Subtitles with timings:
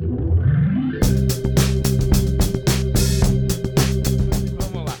[0.00, 0.38] Vamos
[4.86, 4.96] lá.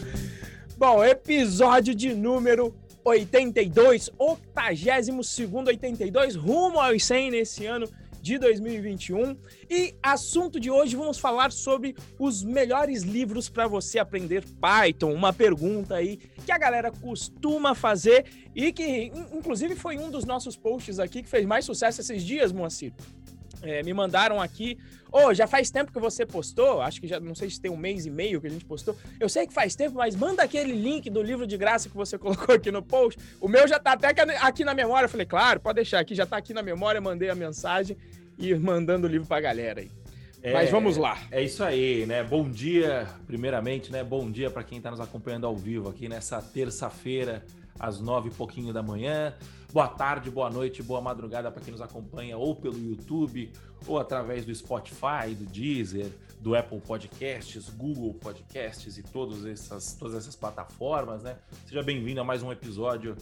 [0.76, 2.74] Bom, episódio de número
[3.04, 7.88] 82, 82 82, rumo aos 100 nesse ano
[8.20, 9.36] de 2021.
[9.70, 15.12] E assunto de hoje vamos falar sobre os melhores livros para você aprender Python.
[15.12, 20.56] Uma pergunta aí que a galera costuma fazer e que inclusive foi um dos nossos
[20.56, 22.92] posts aqui que fez mais sucesso esses dias, Moacir.
[23.62, 24.78] É, me mandaram aqui.
[25.10, 26.80] Ô, oh, já faz tempo que você postou.
[26.80, 28.96] Acho que já não sei se tem um mês e meio que a gente postou.
[29.18, 32.16] Eu sei que faz tempo, mas manda aquele link do livro de graça que você
[32.18, 33.18] colocou aqui no post.
[33.40, 34.08] O meu já tá até
[34.40, 35.06] aqui na memória.
[35.06, 37.00] Eu falei, claro, pode deixar aqui, já tá aqui na memória.
[37.00, 37.96] Mandei a mensagem
[38.38, 39.90] e mandando o livro pra galera aí.
[40.42, 41.18] É, Mas vamos lá.
[41.30, 42.22] É isso aí, né?
[42.22, 44.04] Bom dia, primeiramente, né?
[44.04, 47.44] Bom dia para quem está nos acompanhando ao vivo aqui nessa terça-feira,
[47.78, 49.34] às nove e pouquinho da manhã.
[49.72, 53.52] Boa tarde, boa noite, boa madrugada para quem nos acompanha ou pelo YouTube
[53.86, 56.10] ou através do Spotify, do Deezer,
[56.40, 61.36] do Apple Podcasts, Google Podcasts e todas essas, todas essas plataformas, né?
[61.66, 63.14] Seja bem-vindo a mais um episódio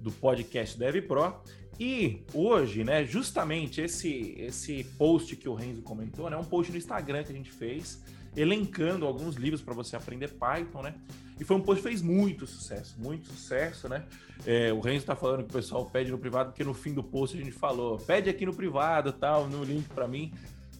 [0.00, 1.34] do podcast Dev Pro.
[1.78, 6.78] E hoje, né, justamente esse esse post que o Renzo comentou, né, um post no
[6.78, 8.02] Instagram que a gente fez,
[8.36, 10.94] elencando alguns livros para você aprender Python, né?
[11.38, 14.04] E foi um post que fez muito sucesso, muito sucesso, né?
[14.46, 17.02] É, o Renzo está falando que o pessoal pede no privado, porque no fim do
[17.02, 20.32] post a gente falou, pede aqui no privado, tal, no link para mim.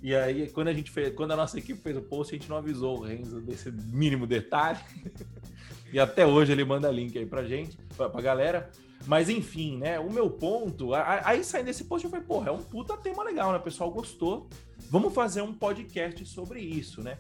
[0.03, 2.48] E aí, quando a gente fez, quando a nossa equipe fez o post, a gente
[2.48, 4.79] não avisou o Renzo desse mínimo detalhe.
[5.92, 8.70] e até hoje ele manda link aí pra gente, pra, pra galera.
[9.06, 9.98] Mas enfim, né?
[9.98, 10.94] O meu ponto.
[10.94, 13.58] Aí saindo desse post, eu falei, porra, é um puta tema legal, né?
[13.58, 14.48] O pessoal gostou.
[14.91, 17.19] Vamos fazer um podcast sobre isso, né?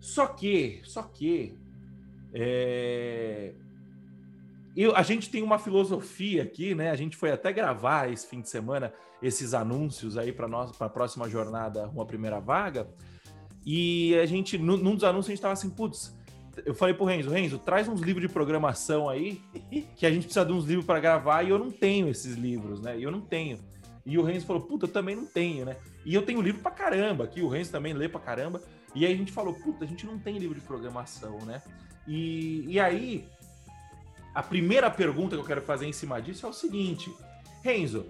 [0.00, 1.58] Só que, só que.
[2.32, 3.54] É...
[4.76, 6.90] Eu, a gente tem uma filosofia aqui, né?
[6.90, 10.86] A gente foi até gravar esse fim de semana esses anúncios aí para nós, para
[10.86, 12.88] a próxima jornada, uma primeira vaga.
[13.64, 16.16] E a gente, num dos anúncios, a gente estava assim, putz,
[16.64, 19.40] eu falei pro Renzo, Renzo, traz uns livros de programação aí,
[19.96, 22.80] que a gente precisa de uns livros para gravar e eu não tenho esses livros,
[22.80, 22.96] né?
[22.98, 23.58] Eu não tenho.
[24.04, 25.76] E o Renzo falou, puta, eu também não tenho, né?
[26.04, 28.60] E eu tenho livro pra caramba aqui, o Renzo também lê pra caramba.
[28.94, 31.62] E aí a gente falou, puta, a gente não tem livro de programação, né?
[32.06, 33.28] E, e aí,
[34.34, 37.14] a primeira pergunta que eu quero fazer em cima disso é o seguinte,
[37.62, 38.06] Renzo,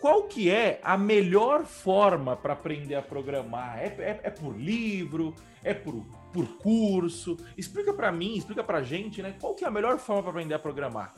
[0.00, 3.78] qual que é a melhor forma para aprender a programar?
[3.78, 5.34] É, é, é, por livro?
[5.62, 7.36] É por, por curso?
[7.56, 9.34] Explica para mim, explica para gente, né?
[9.40, 11.14] Qual que é a melhor forma para aprender a programar?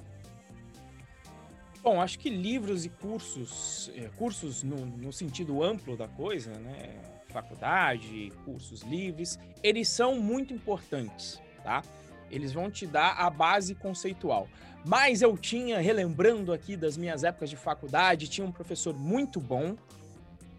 [1.83, 7.01] Bom, acho que livros e cursos, é, cursos no, no sentido amplo da coisa, né?
[7.29, 11.83] Faculdade, cursos livres, eles são muito importantes, tá?
[12.31, 14.49] Eles vão te dar a base conceitual.
[14.85, 19.77] Mas eu tinha, relembrando aqui das minhas épocas de faculdade, tinha um professor muito bom,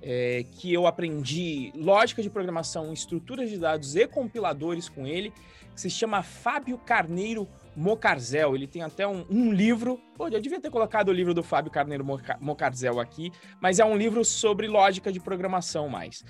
[0.02, 5.34] é, que eu aprendi lógica de programação, estruturas de dados e compiladores com ele,
[5.74, 8.56] que se chama Fábio Carneiro Mocarzel.
[8.56, 10.00] Ele tem até um, um, livro.
[10.16, 12.06] Pô, eu devia ter colocado o livro do Fábio Carneiro
[12.40, 16.24] Mocarzel aqui, mas é um livro sobre lógica de programação mais.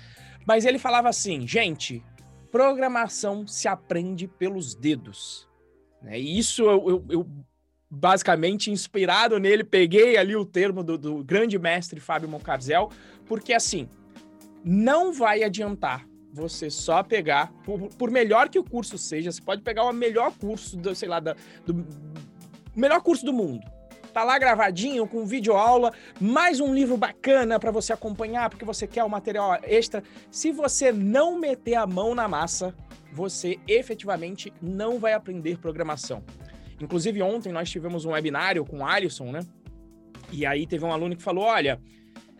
[0.46, 2.02] Mas ele falava assim, gente,
[2.50, 5.48] programação se aprende pelos dedos.
[6.02, 6.18] Né?
[6.18, 7.26] E isso eu, eu, eu,
[7.90, 12.90] basicamente, inspirado nele, peguei ali o termo do, do grande mestre Fábio Moncarzel,
[13.30, 13.88] porque assim,
[14.64, 19.62] não vai adiantar você só pegar, por, por, melhor que o curso seja, você pode
[19.62, 21.86] pegar o melhor curso, do, sei lá, da, do
[22.74, 23.64] melhor curso do mundo
[24.12, 28.84] tá lá gravadinho com vídeo aula, mais um livro bacana para você acompanhar, porque você
[28.84, 30.02] quer o material extra.
[30.32, 32.74] Se você não meter a mão na massa,
[33.12, 36.24] você efetivamente não vai aprender programação.
[36.80, 39.46] Inclusive ontem nós tivemos um webinário com o Alisson, né?
[40.32, 41.80] E aí teve um aluno que falou, olha,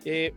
[0.04, 0.32] eh,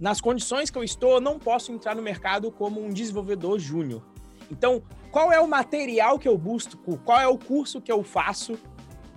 [0.00, 4.02] nas condições que eu estou, não posso entrar no mercado como um desenvolvedor júnior.
[4.50, 6.98] Então, qual é o material que eu busco?
[6.98, 8.58] Qual é o curso que eu faço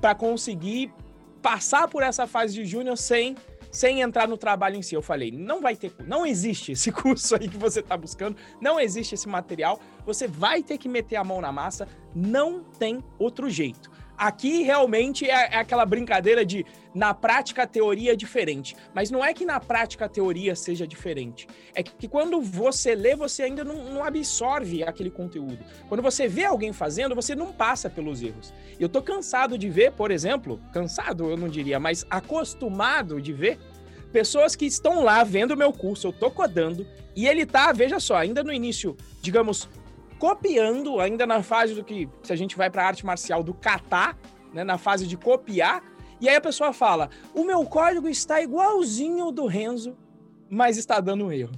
[0.01, 0.93] para conseguir
[1.41, 3.35] passar por essa fase de júnior sem
[3.73, 4.93] sem entrar no trabalho em si.
[4.93, 8.79] Eu falei, não vai ter, não existe esse curso aí que você está buscando, não
[8.79, 13.49] existe esse material, você vai ter que meter a mão na massa, não tem outro
[13.49, 13.89] jeito.
[14.23, 16.65] Aqui realmente é, é, aquela brincadeira de
[16.95, 18.73] na prática a teoria é diferente.
[18.93, 21.45] Mas não é que na prática a teoria seja diferente.
[21.75, 25.59] É que, que quando você lê, você ainda não, não, absorve aquele conteúdo.
[25.89, 28.53] Quando você vê alguém fazendo, você não passa pelos erros.
[28.79, 33.59] Eu tô cansado de ver, por exemplo, cansado eu não diria, mas acostumado de ver
[34.13, 37.99] pessoas que estão lá vendo o meu curso, eu tô codando, e ele tá, veja
[37.99, 39.67] só, ainda no início, digamos,
[40.23, 44.17] copiando, ainda na fase do que, se a gente vai para arte marcial, do catar,
[44.53, 45.83] né, na fase de copiar,
[46.21, 49.97] e aí a pessoa fala: o meu código está igualzinho do Renzo,
[50.49, 51.51] mas está dando um erro.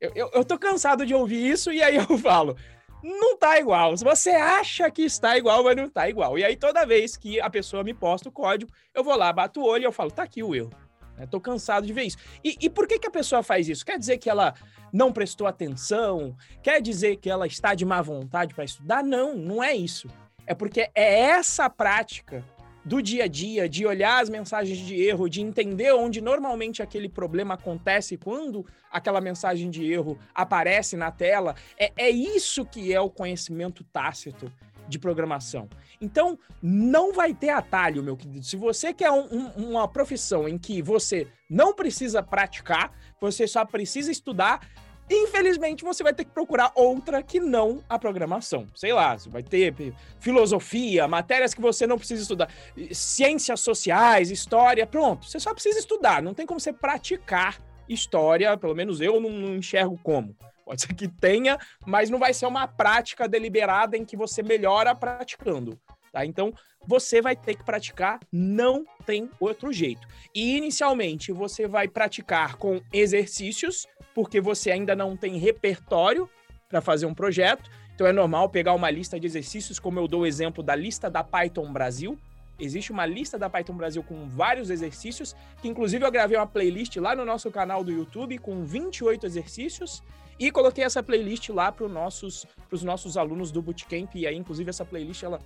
[0.00, 2.56] Eu, eu, eu tô cansado de ouvir isso e aí eu falo,
[3.02, 3.94] não tá igual.
[3.94, 6.38] Você acha que está igual, mas não tá igual.
[6.38, 9.60] E aí toda vez que a pessoa me posta o código, eu vou lá, bato
[9.60, 10.70] o olho e eu falo, tá aqui o erro.
[11.18, 12.18] Eu tô cansado de ver isso.
[12.44, 13.84] E, e por que, que a pessoa faz isso?
[13.84, 14.54] Quer dizer que ela
[14.92, 16.36] não prestou atenção?
[16.62, 19.02] Quer dizer que ela está de má vontade para estudar?
[19.02, 20.08] Não, não é isso.
[20.46, 22.44] É porque é essa prática
[22.84, 27.08] do dia a dia, de olhar as mensagens de erro, de entender onde normalmente aquele
[27.08, 33.00] problema acontece quando aquela mensagem de erro aparece na tela, é, é isso que é
[33.00, 34.52] o conhecimento tácito
[34.88, 35.68] de programação.
[36.00, 38.44] Então, não vai ter atalho, meu querido.
[38.44, 43.64] Se você quer um, um, uma profissão em que você não precisa praticar, você só
[43.64, 44.60] precisa estudar,
[45.08, 48.66] Infelizmente, você vai ter que procurar outra que não a programação.
[48.74, 49.72] Sei lá, você vai ter
[50.18, 52.50] filosofia, matérias que você não precisa estudar,
[52.90, 55.24] ciências sociais, história, pronto.
[55.24, 59.54] Você só precisa estudar, não tem como você praticar história, pelo menos eu não, não
[59.54, 60.36] enxergo como.
[60.66, 64.96] Pode ser que tenha, mas não vai ser uma prática deliberada em que você melhora
[64.96, 65.78] praticando.
[66.12, 66.26] Tá?
[66.26, 66.52] Então,
[66.84, 70.06] você vai ter que praticar, não tem outro jeito.
[70.34, 76.28] E inicialmente você vai praticar com exercícios porque você ainda não tem repertório
[76.68, 77.70] para fazer um projeto.
[77.94, 81.08] Então é normal pegar uma lista de exercícios, como eu dou o exemplo da lista
[81.08, 82.18] da Python Brasil.
[82.58, 86.96] Existe uma lista da Python Brasil com vários exercícios, que inclusive eu gravei uma playlist
[86.96, 90.02] lá no nosso canal do YouTube com 28 exercícios
[90.38, 92.46] e coloquei essa playlist lá para os nossos,
[92.82, 94.14] nossos alunos do Bootcamp.
[94.14, 95.40] E aí, inclusive, essa playlist ela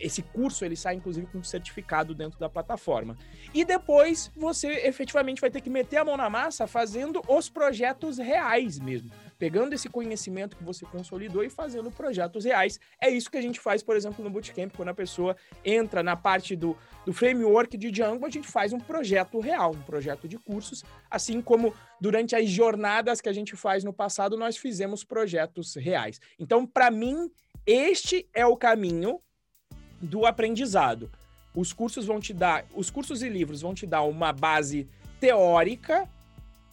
[0.00, 3.16] esse curso ele sai inclusive com um certificado dentro da plataforma.
[3.54, 8.18] E depois você efetivamente vai ter que meter a mão na massa fazendo os projetos
[8.18, 9.10] reais mesmo.
[9.38, 12.78] Pegando esse conhecimento que você consolidou e fazendo projetos reais.
[13.00, 16.16] É isso que a gente faz, por exemplo, no Bootcamp, quando a pessoa entra na
[16.16, 16.76] parte do,
[17.06, 21.40] do framework de Django, a gente faz um projeto real, um projeto de cursos, assim
[21.40, 26.20] como durante as jornadas que a gente faz no passado, nós fizemos projetos reais.
[26.38, 27.30] Então, para mim,
[27.64, 29.20] este é o caminho
[30.00, 31.10] do aprendizado.
[31.54, 36.08] Os cursos vão te dar, os cursos e livros vão te dar uma base teórica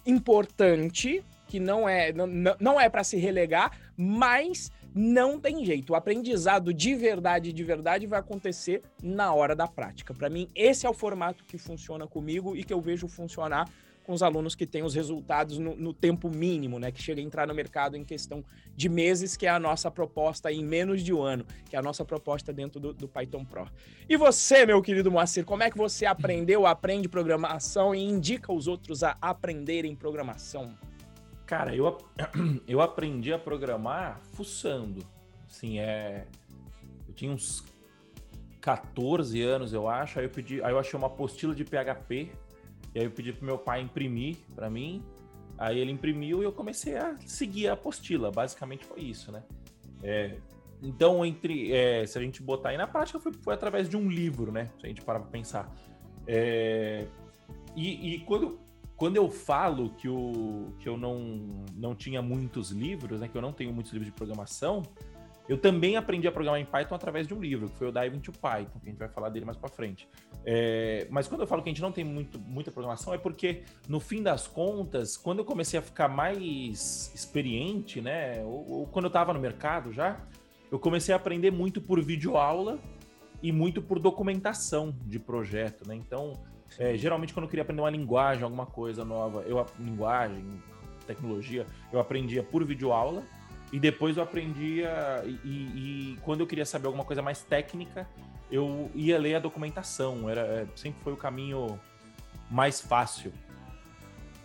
[0.04, 2.26] importante, que não é não,
[2.60, 5.92] não é para se relegar, mas não tem jeito.
[5.92, 10.14] O aprendizado de verdade, de verdade, vai acontecer na hora da prática.
[10.14, 13.68] Para mim, esse é o formato que funciona comigo e que eu vejo funcionar
[14.06, 16.92] com os alunos que têm os resultados no, no, tempo mínimo, né?
[16.92, 18.44] Que chega a entrar no mercado em questão
[18.76, 21.82] de meses, que é a nossa proposta em menos de um ano, que é a
[21.82, 23.68] nossa proposta dentro do, do Python Pro.
[24.08, 28.68] E você, meu querido Moacir, como é que você aprendeu, aprende programação e indica os
[28.68, 30.72] outros a aprenderem programação?
[31.44, 31.98] Cara, eu,
[32.68, 35.04] eu aprendi a programar fuçando.
[35.50, 36.26] Assim, é.
[37.08, 37.64] Eu tinha uns
[38.60, 40.20] 14 anos, eu acho.
[40.20, 42.30] Aí eu pedi, aí eu achei uma apostila de PHP
[42.96, 45.04] e aí eu pedi pro meu pai imprimir para mim.
[45.58, 48.30] Aí ele imprimiu e eu comecei a seguir a apostila.
[48.30, 49.42] Basicamente foi isso, né?
[50.02, 50.38] É,
[50.82, 54.08] então, entre é, se a gente botar aí na prática, foi, foi, através de um
[54.08, 54.70] livro, né?
[54.80, 55.70] Se a gente parar para pensar.
[56.26, 57.06] É,
[57.76, 58.58] e, e quando,
[58.96, 63.28] quando eu falo que, o, que eu não, não tinha muitos livros, né?
[63.28, 64.82] Que eu não tenho muitos livros de programação,
[65.48, 68.16] eu também aprendi a programar em Python através de um livro, que foi o Dive
[68.16, 70.08] into Python, que a gente vai falar dele mais para frente.
[70.44, 73.62] É, mas quando eu falo que a gente não tem muito, muita programação, é porque,
[73.88, 79.04] no fim das contas, quando eu comecei a ficar mais experiente, né, ou, ou quando
[79.04, 80.20] eu estava no mercado já,
[80.70, 82.80] eu comecei a aprender muito por videoaula
[83.42, 85.94] e muito por documentação de projeto, né?
[85.94, 86.32] Então,
[86.78, 90.44] é, geralmente quando eu queria aprender uma linguagem, alguma coisa nova, eu linguagem,
[91.06, 93.22] tecnologia, eu aprendia por videoaula
[93.72, 95.22] e depois eu aprendia.
[95.24, 98.08] E, e, quando eu queria saber alguma coisa mais técnica,
[98.50, 100.28] eu ia ler a documentação.
[100.28, 101.78] Era, é, sempre foi o caminho
[102.50, 103.32] mais fácil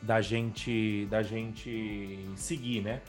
[0.02, 3.02] da gente, da gente seguir, né?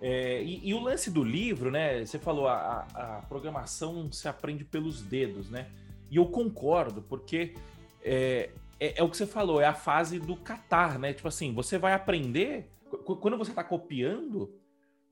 [0.00, 2.04] É, e, e, o lance do livro, né?
[2.04, 5.68] Você falou, a, a, programação se aprende pelos dedos, né?
[6.10, 7.54] E eu concordo, porque
[8.02, 11.12] é, é, é, o que você falou, é a fase do catar, né?
[11.12, 12.70] Tipo assim, você vai aprender.
[13.04, 14.52] Quando você está copiando,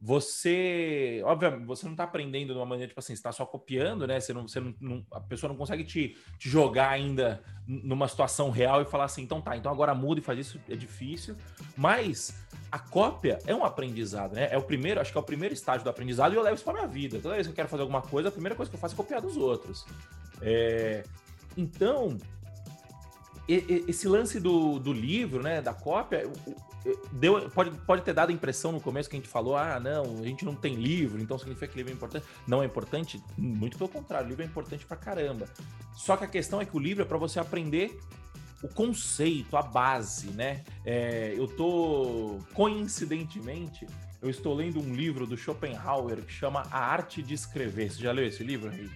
[0.05, 4.05] você, obviamente, você não está aprendendo de uma maneira, tipo assim, você tá só copiando,
[4.05, 4.19] né?
[4.19, 8.51] Você não, você não, não, a pessoa não consegue te, te, jogar ainda numa situação
[8.51, 11.37] real e falar assim, então tá, então agora muda e faz isso, é difícil.
[11.77, 12.37] Mas
[12.73, 14.49] a cópia é um aprendizado, né?
[14.51, 16.65] É o primeiro, acho que é o primeiro estágio do aprendizado e eu levo isso
[16.65, 17.21] para minha vida.
[17.21, 18.97] Toda vez que eu quero fazer alguma coisa, a primeira coisa que eu faço é
[18.97, 19.87] copiar dos outros.
[20.41, 21.05] É,
[21.57, 22.19] então,
[23.47, 26.29] esse lance do, do livro, né, da cópia,
[27.13, 30.21] deu, pode, pode ter dado a impressão no começo que a gente falou, ah, não,
[30.21, 32.27] a gente não tem livro, então significa que livro é importante.
[32.47, 33.23] Não é importante?
[33.37, 35.47] Muito pelo contrário, livro é importante pra caramba.
[35.95, 37.99] Só que a questão é que o livro é para você aprender
[38.63, 40.63] o conceito, a base, né?
[40.85, 43.87] É, eu tô, coincidentemente,
[44.21, 47.91] eu estou lendo um livro do Schopenhauer que chama A Arte de Escrever.
[47.91, 48.89] Você já leu esse livro, Rei?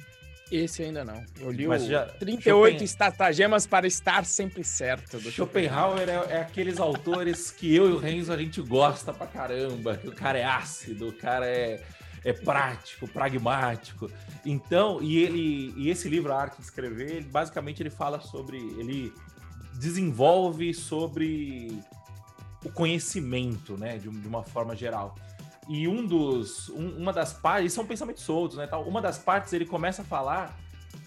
[0.50, 1.24] Esse ainda não.
[1.40, 2.84] Eu li Mas o já, 38 Schopen...
[2.84, 5.18] estratagemas para estar sempre certo.
[5.18, 9.26] Do Schopenhauer é, é, aqueles autores que eu e o Renzo a gente gosta pra
[9.26, 9.96] caramba.
[9.96, 11.82] Que o cara é ácido, o cara é,
[12.24, 14.08] é prático, pragmático.
[14.44, 18.56] Então, e ele e esse livro, A Arte de Escrever, ele, basicamente ele fala sobre.
[18.56, 19.12] Ele
[19.74, 21.82] desenvolve sobre
[22.64, 25.14] o conhecimento, né, de, de uma forma geral.
[25.68, 28.86] E um dos, um, uma das partes, são pensamentos soltos, né, tal.
[28.86, 30.58] Uma das partes ele começa a falar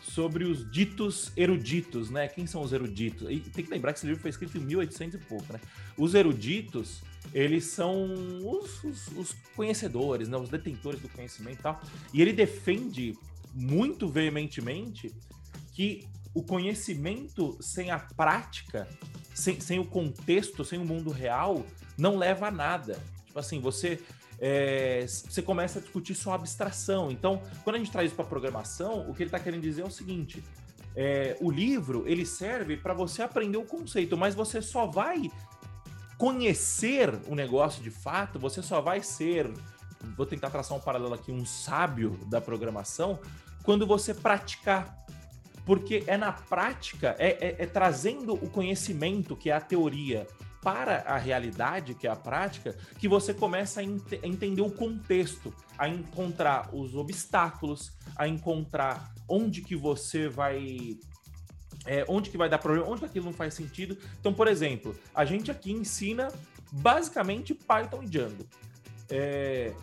[0.01, 2.27] sobre os ditos eruditos, né?
[2.27, 3.29] Quem são os eruditos?
[3.29, 5.59] E tem que lembrar que esse livro foi escrito em 1800 e pouco, né?
[5.97, 7.01] Os eruditos,
[7.33, 8.05] eles são
[8.43, 10.37] os, os, os conhecedores, né?
[10.37, 11.81] Os detentores do conhecimento e tal.
[12.13, 13.17] E ele defende
[13.53, 15.13] muito veementemente
[15.73, 18.87] que o conhecimento sem a prática,
[19.33, 21.65] sem, sem o contexto, sem o mundo real,
[21.97, 23.01] não leva a nada.
[23.25, 23.99] Tipo assim, você
[24.41, 27.11] é, você começa a discutir só abstração.
[27.11, 29.85] Então, quando a gente traz isso para programação, o que ele está querendo dizer é
[29.85, 30.43] o seguinte:
[30.95, 35.29] é, o livro ele serve para você aprender o conceito, mas você só vai
[36.17, 39.49] conhecer o negócio de fato, você só vai ser,
[40.17, 43.19] vou tentar traçar um paralelo aqui, um sábio da programação,
[43.63, 44.97] quando você praticar
[45.65, 50.25] porque é na prática, é, é, é trazendo o conhecimento, que é a teoria,
[50.61, 55.53] para a realidade, que é a prática, que você começa a, ent entender o contexto,
[55.77, 60.97] a encontrar os obstáculos, a encontrar onde que você vai.
[61.85, 63.97] É, onde que vai dar problema, onde aquilo não faz sentido.
[64.19, 66.27] Então, por exemplo, a gente aqui ensina
[66.71, 68.45] basicamente Python e Django.
[69.09, 69.73] É,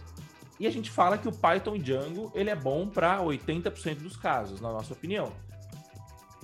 [0.61, 4.17] e a gente fala que o Python e Django ele é bom para 80% dos
[4.17, 5.33] casos, na nossa opinião.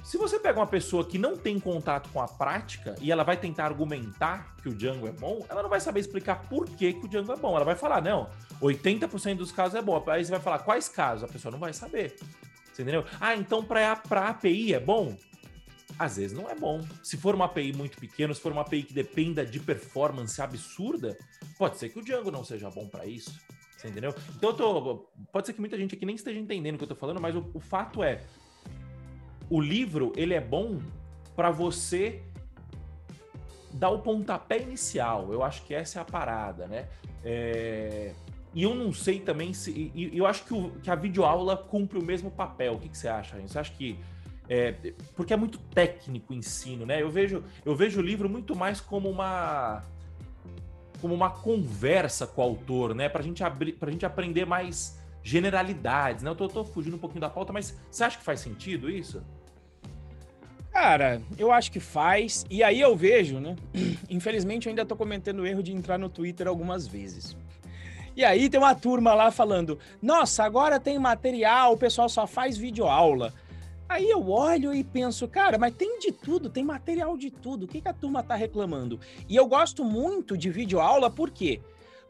[0.02, 3.36] Se você pega uma pessoa que não tem contato com a prática e ela vai
[3.36, 7.06] tentar argumentar que o Django é bom, ela não vai saber explicar por que, que
[7.06, 7.54] o Django é bom.
[7.54, 8.28] Ela vai falar, não,
[8.60, 10.02] 80% dos casos é bom.
[10.08, 11.22] Aí você vai falar, quais casos?
[11.22, 12.16] A pessoa não vai saber.
[12.72, 13.04] Você entendeu?
[13.20, 15.16] Ah, então para a API é bom?
[15.98, 16.80] Às vezes não é bom.
[17.02, 21.16] Se for uma API muito pequena, se for uma API que dependa de performance absurda,
[21.56, 23.38] pode ser que o Django não seja bom para isso.
[23.76, 24.14] Você entendeu?
[24.36, 25.08] Então tô.
[25.30, 27.36] Pode ser que muita gente aqui nem esteja entendendo o que eu tô falando, mas
[27.36, 28.24] o, o fato é:
[29.48, 30.78] o livro ele é bom
[31.34, 32.22] para você
[33.72, 35.32] dar o pontapé inicial.
[35.32, 36.88] Eu acho que essa é a parada, né?
[37.24, 38.12] É...
[38.54, 39.70] E eu não sei também se.
[39.94, 42.74] E, eu acho que, o, que a videoaula cumpre o mesmo papel.
[42.74, 43.98] O que, que você acha, Você acha que.
[44.48, 44.72] É...
[45.16, 47.00] porque é muito técnico o ensino, né?
[47.00, 49.82] Eu vejo, eu vejo o livro muito mais como uma.
[51.00, 53.08] como uma conversa com o autor, né?
[53.08, 56.30] Pra gente, abrir, pra gente aprender mais generalidades, né?
[56.30, 59.22] Eu tô, tô fugindo um pouquinho da pauta, mas você acha que faz sentido isso?
[60.72, 62.46] Cara, eu acho que faz.
[62.50, 63.56] E aí eu vejo, né?
[64.08, 67.36] Infelizmente eu ainda tô cometendo o erro de entrar no Twitter algumas vezes.
[68.16, 72.56] E aí tem uma turma lá falando: "Nossa, agora tem material, o pessoal só faz
[72.56, 73.32] videoaula".
[73.88, 77.64] Aí eu olho e penso, cara, mas tem de tudo, tem material de tudo.
[77.64, 78.98] O que, que a turma tá reclamando?
[79.28, 81.60] E eu gosto muito de videoaula, por quê?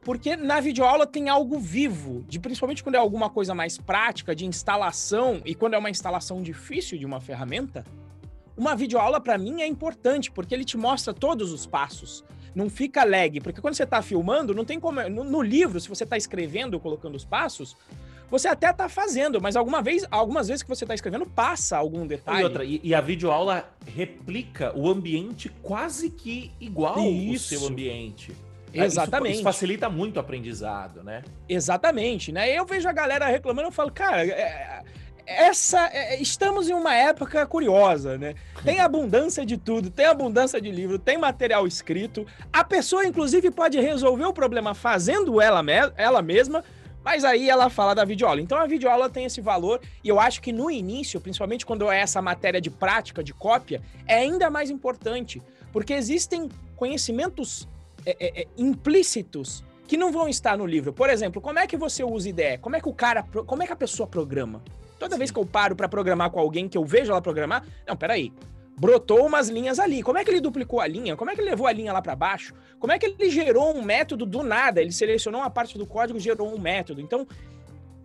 [0.02, 4.44] Porque na videoaula tem algo vivo, de principalmente quando é alguma coisa mais prática, de
[4.44, 7.84] instalação, e quando é uma instalação difícil de uma ferramenta,
[8.56, 12.24] uma videoaula para mim é importante, porque ele te mostra todos os passos.
[12.54, 15.00] Não fica lag, porque quando você está filmando, não tem como.
[15.08, 17.76] No, no livro, se você está escrevendo, colocando os passos,
[18.28, 22.06] você até está fazendo, mas alguma vez, algumas vezes que você está escrevendo, passa algum
[22.06, 22.40] detalhe.
[22.40, 27.54] E outra, e, e, a videoaula replica o ambiente quase que igual Isso.
[27.54, 28.32] ao seu ambiente.
[28.72, 29.32] Exatamente.
[29.32, 31.22] Isso, isso, facilita muito o aprendizado, né?
[31.48, 32.50] Exatamente, né?
[32.50, 34.82] Eu vejo a galera reclamando, eu falo, cara, é,
[35.26, 38.34] essa é, é, estamos em uma época curiosa, né?
[38.64, 42.26] Tem abundância de tudo, tem abundância de livro, tem material escrito.
[42.52, 46.64] A pessoa, inclusive, pode resolver o problema fazendo ela, me ela mesma,
[47.04, 48.40] mas aí ela fala da videoaula.
[48.40, 52.00] Então a videoaula tem esse valor, e eu acho que no início, principalmente quando é
[52.00, 57.68] essa matéria de prática, de cópia, é ainda mais importante, porque existem conhecimentos
[58.04, 60.92] é, é, é implícitos que não vão estar no livro.
[60.92, 62.58] Por exemplo, como é que você usa IDE?
[62.60, 64.62] Como é que o cara, como é que a pessoa programa?
[64.98, 67.96] Toda vez que eu paro para programar com alguém que eu vejo ela programar, não,
[67.96, 68.32] peraí.
[68.78, 70.02] Brotou umas linhas ali.
[70.02, 71.16] Como é que ele duplicou a linha?
[71.16, 72.54] Como é que ele levou a linha lá para baixo?
[72.78, 74.80] Como é que ele gerou um método do nada?
[74.80, 77.00] Ele selecionou uma parte do código e gerou um método.
[77.00, 77.26] Então,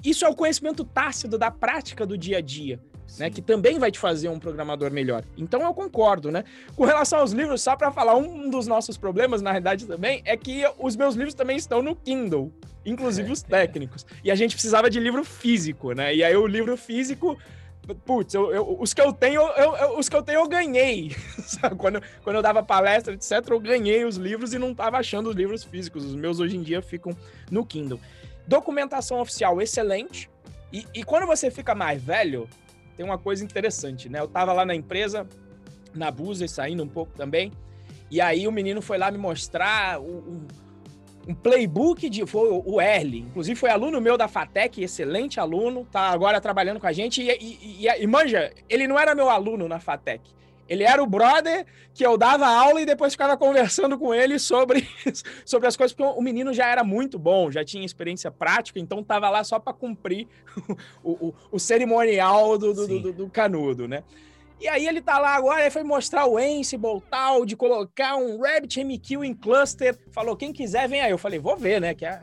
[0.03, 2.81] isso é o conhecimento tácito da prática do dia a dia
[3.17, 3.29] né?
[3.29, 5.23] Que também vai te fazer um programador melhor.
[5.37, 6.43] Então eu concordo, né?
[6.75, 10.35] Com relação aos livros, só para falar, um dos nossos problemas, na realidade, também, é
[10.35, 12.51] que os meus livros também estão no Kindle,
[12.85, 14.05] inclusive os técnicos.
[14.23, 16.15] E a gente precisava de livro físico, né?
[16.15, 17.37] E aí o livro físico
[17.95, 21.15] putz, eu, eu, os que eu tenho, eu, os que eu tenho eu ganhei.
[21.77, 25.35] quando, quando eu dava palestra, etc, eu ganhei os livros e não tava achando os
[25.35, 26.05] livros físicos.
[26.05, 27.15] Os meus hoje em dia ficam
[27.49, 27.99] no Kindle.
[28.45, 30.29] Documentação oficial excelente.
[30.71, 32.49] E, e quando você fica mais velho,
[32.97, 34.19] tem uma coisa interessante, né?
[34.19, 35.27] Eu tava lá na empresa,
[35.93, 37.51] na Busa, saindo um pouco também.
[38.09, 40.47] E aí o menino foi lá me mostrar um,
[41.27, 42.25] um playbook de.
[42.25, 46.87] Foi o Erle, inclusive foi aluno meu da FATEC, excelente aluno, tá agora trabalhando com
[46.87, 47.21] a gente.
[47.21, 50.21] E, e, e, e, manja, ele não era meu aluno na FATEC.
[50.67, 54.87] Ele era o brother que eu dava aula e depois ficava conversando com ele sobre,
[55.45, 59.03] sobre as coisas, porque o menino já era muito bom, já tinha experiência prática, então
[59.03, 60.27] tava lá só para cumprir
[61.03, 64.03] o, o, o, cerimonial do, do, do, do canudo, né?
[64.59, 68.41] E aí ele tá lá agora, ele foi mostrar o Ansible, tal, de colocar um
[68.41, 69.95] RabbitMQ em cluster.
[70.11, 71.11] Falou, quem quiser, vem aí.
[71.11, 71.93] Eu falei, vou ver, né?
[71.93, 72.19] Que é...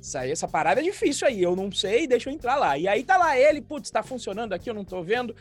[0.00, 2.76] Isso aí, essa parada é difícil aí, eu não sei, deixa eu entrar lá.
[2.76, 5.34] E aí tá lá ele, putz, tá funcionando aqui, eu não tô vendo.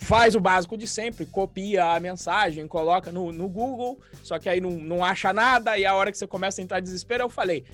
[0.00, 4.60] Faz o básico de sempre, copia a mensagem, coloca no, no Google, só que aí
[4.60, 7.28] não, não acha nada, e a hora que você começa a entrar em desespero, eu
[7.28, 7.64] falei,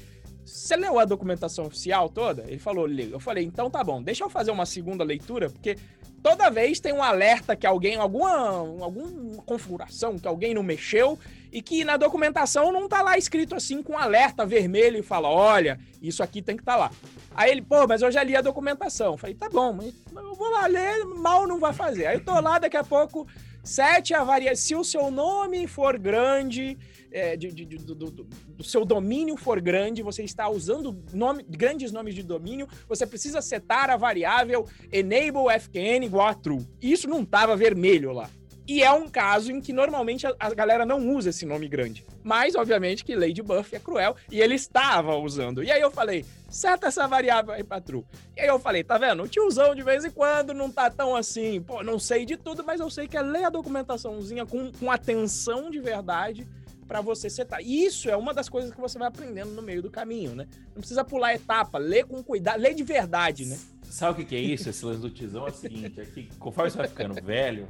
[0.47, 2.45] você leu a documentação oficial toda?
[2.47, 5.77] Ele falou, eu falei, então tá bom, deixa eu fazer uma segunda leitura, porque
[6.23, 11.19] toda vez tem um alerta que alguém, alguma, alguma configuração que alguém não mexeu
[11.53, 15.81] e que na documentação não tá lá escrito assim com alerta vermelho e fala, olha,
[16.01, 16.91] isso aqui tem que estar tá lá.
[17.35, 19.13] Aí ele, pô, mas eu já li a documentação.
[19.13, 22.07] Eu falei, tá bom, mas eu vou lá ler, mal não vai fazer.
[22.07, 23.27] Aí eu tô lá, daqui a pouco,
[23.65, 24.55] sete avaria.
[24.55, 26.79] Se o seu nome for grande,
[27.11, 31.45] é, de, de, de, do, do, do, seu domínio for grande, você está usando nome,
[31.49, 36.67] grandes nomes de domínio, você precisa setar a variável enable fkn igual a true.
[36.81, 38.31] Isso não estava vermelho lá.
[38.69, 42.05] E é um caso em que normalmente a, a, galera não usa esse nome grande.
[42.25, 45.63] Mas, obviamente, que Lady Buff é cruel e ele estava usando.
[45.63, 48.05] E aí eu falei, seta essa variável aí pra true.
[48.37, 49.23] E aí eu falei, tá vendo?
[49.23, 52.65] O tiozão de vez em quando não tá tão assim, pô, não sei de tudo,
[52.65, 56.45] mas eu sei que é ler a documentaçãozinha com, com atenção de verdade
[56.87, 57.61] para você setar.
[57.63, 60.47] E isso é uma das coisas que você vai aprendendo no meio do caminho, né?
[60.69, 63.59] Não precisa pular etapa, lê com cuidado, lê de verdade, né?
[63.83, 65.47] Sabe o que, é isso, esse lance do tizão?
[65.47, 67.67] É o seguinte, é que conforme você vai ficando velho,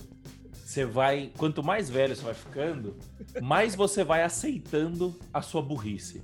[0.52, 1.31] você vai.
[1.37, 2.96] Quanto mais velho você vai ficando,
[3.40, 6.22] mais você vai aceitando a sua burrice.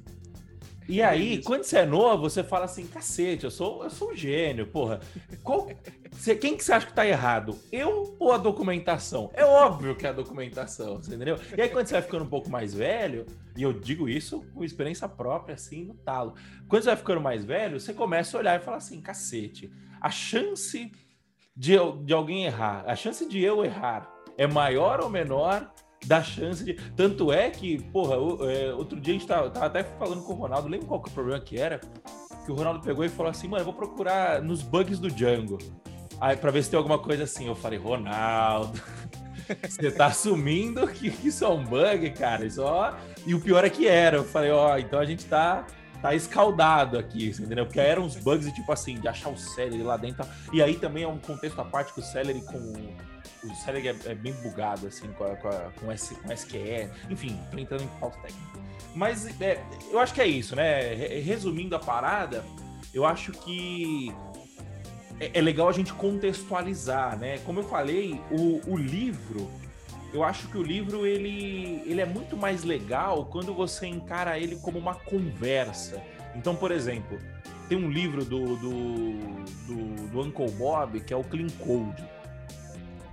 [0.89, 3.91] E é aí, é quando você é novo, você fala assim, cacete, eu sou, eu
[3.91, 5.01] sou um gênio, porra.
[5.43, 5.69] Qual,
[6.13, 7.59] você, quem que você acha que tá errado?
[7.73, 9.31] Eu ou a documentação?
[9.35, 11.39] É óbvio que é a documentação, entendeu?
[11.57, 14.63] E aí, quando você vai ficando um pouco mais velho, e eu digo isso com
[14.63, 16.35] experiência própria, assim, no talo.
[16.69, 20.11] Quando você vai ficando mais velho, você começa a olhar e falar assim, cacete, a
[20.11, 20.93] chance
[21.57, 25.73] de, de alguém errar, a chance de eu errar é maior ou menor
[26.07, 26.75] da chance de.
[26.97, 28.17] Tanto é que, porra,
[28.51, 31.09] é, outro dia a gente tava, tava, até falando com o Ronaldo, lembra qual que
[31.09, 31.81] é o problema que era?
[32.45, 35.59] Que o Ronaldo pegou e falou assim, mano, eu vou procurar nos bugs do Django.
[36.23, 37.49] Aí, pra ver se tem alguma coisa assim.
[37.49, 38.81] Eu falei, Ronaldo,
[39.69, 42.47] você tá assumindo que isso é um bug, cara.
[42.47, 42.95] Isso, ó...
[43.27, 44.19] E o pior é que era.
[44.19, 45.67] Eu falei, ó, então a gente tá
[46.01, 47.65] tá escaldado aqui, entendeu?
[47.65, 50.27] Porque eram uns bugs de tipo assim, de achar o Celery lá dentro.
[50.53, 53.97] E aí também é um contexto à parte que o Celery com o Celery é,
[54.07, 56.89] é, bem bugado, assim, com, a, com, a, com, S, com SQE.
[57.11, 58.59] Enfim, tô entrando em pauta técnica.
[58.95, 60.93] Mas é, eu acho que é isso, né?
[61.21, 62.45] Resumindo a parada,
[62.93, 64.13] eu acho que
[65.27, 67.39] é, é legal a gente contextualizar, né?
[67.39, 69.49] Como eu falei, o, o livro
[70.13, 74.57] eu acho que o livro ele, ele é muito mais legal quando você encara ele
[74.57, 76.03] como uma conversa.
[76.35, 77.19] Então, por exemplo,
[77.67, 79.13] tem um livro do, do,
[79.67, 82.05] do, do Uncle Bob que é o Clean Code.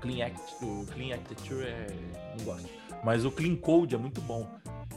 [0.01, 1.87] Clean, Act, o Clean Architecture é,
[2.37, 2.69] não gosto.
[3.03, 4.47] Mas o Clean Code é muito bom.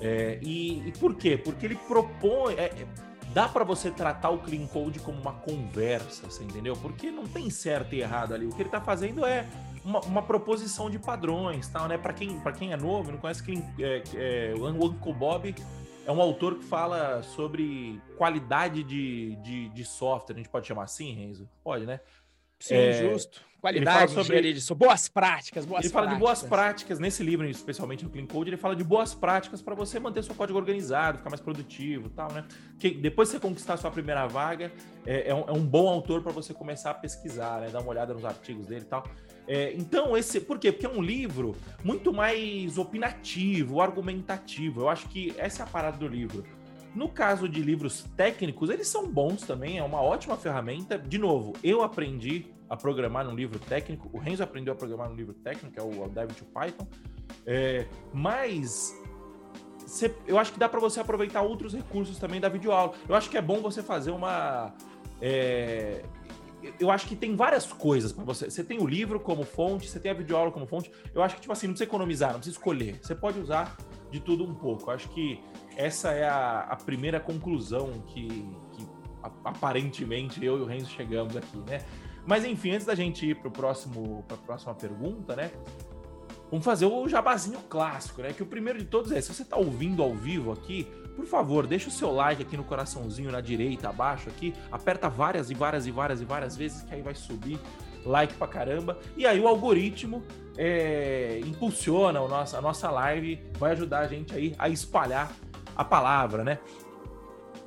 [0.01, 1.37] É, e, e, por quê?
[1.37, 2.55] Porque ele propõe.
[2.55, 2.87] É, é
[3.33, 6.77] dá para você tratar o Clean Code como uma conversa, você entendeu?
[6.77, 8.47] Porque não tem certo e errado ali.
[8.47, 9.47] O que ele está fazendo é
[9.85, 11.99] uma, uma, proposição de padrões, tal, né?
[11.99, 15.55] Para quem, quem é novo, não conhece Clean, é, é, o Uncle Bob
[16.07, 20.35] é um autor que fala sobre qualidade de, de, de software.
[20.35, 21.49] A gente pode chamar assim, Renzo?
[21.63, 22.01] Pode, né?
[22.59, 23.43] Sim, é, justo.
[23.63, 26.19] Qualidade sobre de, boas práticas, boas Ele fala práticas.
[26.19, 29.73] de boas práticas nesse livro, especialmente no Clean Code, ele fala de boas práticas para
[29.73, 32.45] você manter seu código organizado, ficar mais produtivo, tal, né?
[32.77, 34.73] Que depois que você conquistar a sua primeira vaga,
[35.07, 37.69] é, é, um, é um, bom autor para você começar a pesquisar, né?
[37.69, 39.05] Dar uma olhada nos artigos dele e tal.
[39.47, 40.41] É, então, esse.
[40.41, 40.73] Por quê?
[40.73, 44.81] Porque é um livro muito mais opinativo, argumentativo.
[44.81, 46.45] Eu acho que essa é a parada do livro.
[46.97, 50.99] No caso de livros técnicos, eles são bons também, é uma ótima ferramenta.
[50.99, 55.15] De novo, eu aprendi a programar num livro técnico, o Renzo aprendeu a programar num
[55.15, 56.89] livro técnico, é o Dev to Python,
[57.45, 58.99] é, mas
[59.87, 62.95] cê, eu acho que dá para você aproveitar outros recursos também da videoaula.
[63.07, 64.75] Eu acho que é bom você fazer uma.
[65.21, 66.03] É,
[66.81, 68.51] eu acho que tem várias coisas para você.
[68.51, 70.91] Você tem o livro como fonte, você tem a videoaula como fonte.
[71.15, 72.99] Eu acho que, tipo assim, não precisa economizar, não precisa escolher.
[73.03, 73.77] Você pode usar
[74.11, 74.91] de tudo um pouco.
[74.91, 75.43] Eu acho que
[75.77, 78.29] essa é a, a primeira conclusão que,
[78.73, 78.89] que
[79.45, 81.85] aparentemente eu e o Renzo chegamos aqui, né?
[82.27, 85.51] Mas enfim, antes da gente ir para próximo, a próxima pergunta, né?
[86.51, 88.33] Vamos fazer o jabazinho clássico, né?
[88.33, 91.67] Que o primeiro de todos é: se você está ouvindo ao vivo aqui, por favor,
[91.67, 95.87] deixa o seu like aqui no coraçãozinho na direita, abaixo aqui, aperta várias e várias
[95.87, 97.59] e várias e várias vezes que aí vai subir
[98.05, 98.99] like pra caramba.
[99.17, 100.23] E aí o algoritmo
[100.57, 105.33] é, impulsiona a nossa, a nossa live, vai ajudar a gente aí a espalhar
[105.77, 106.59] a palavra, né?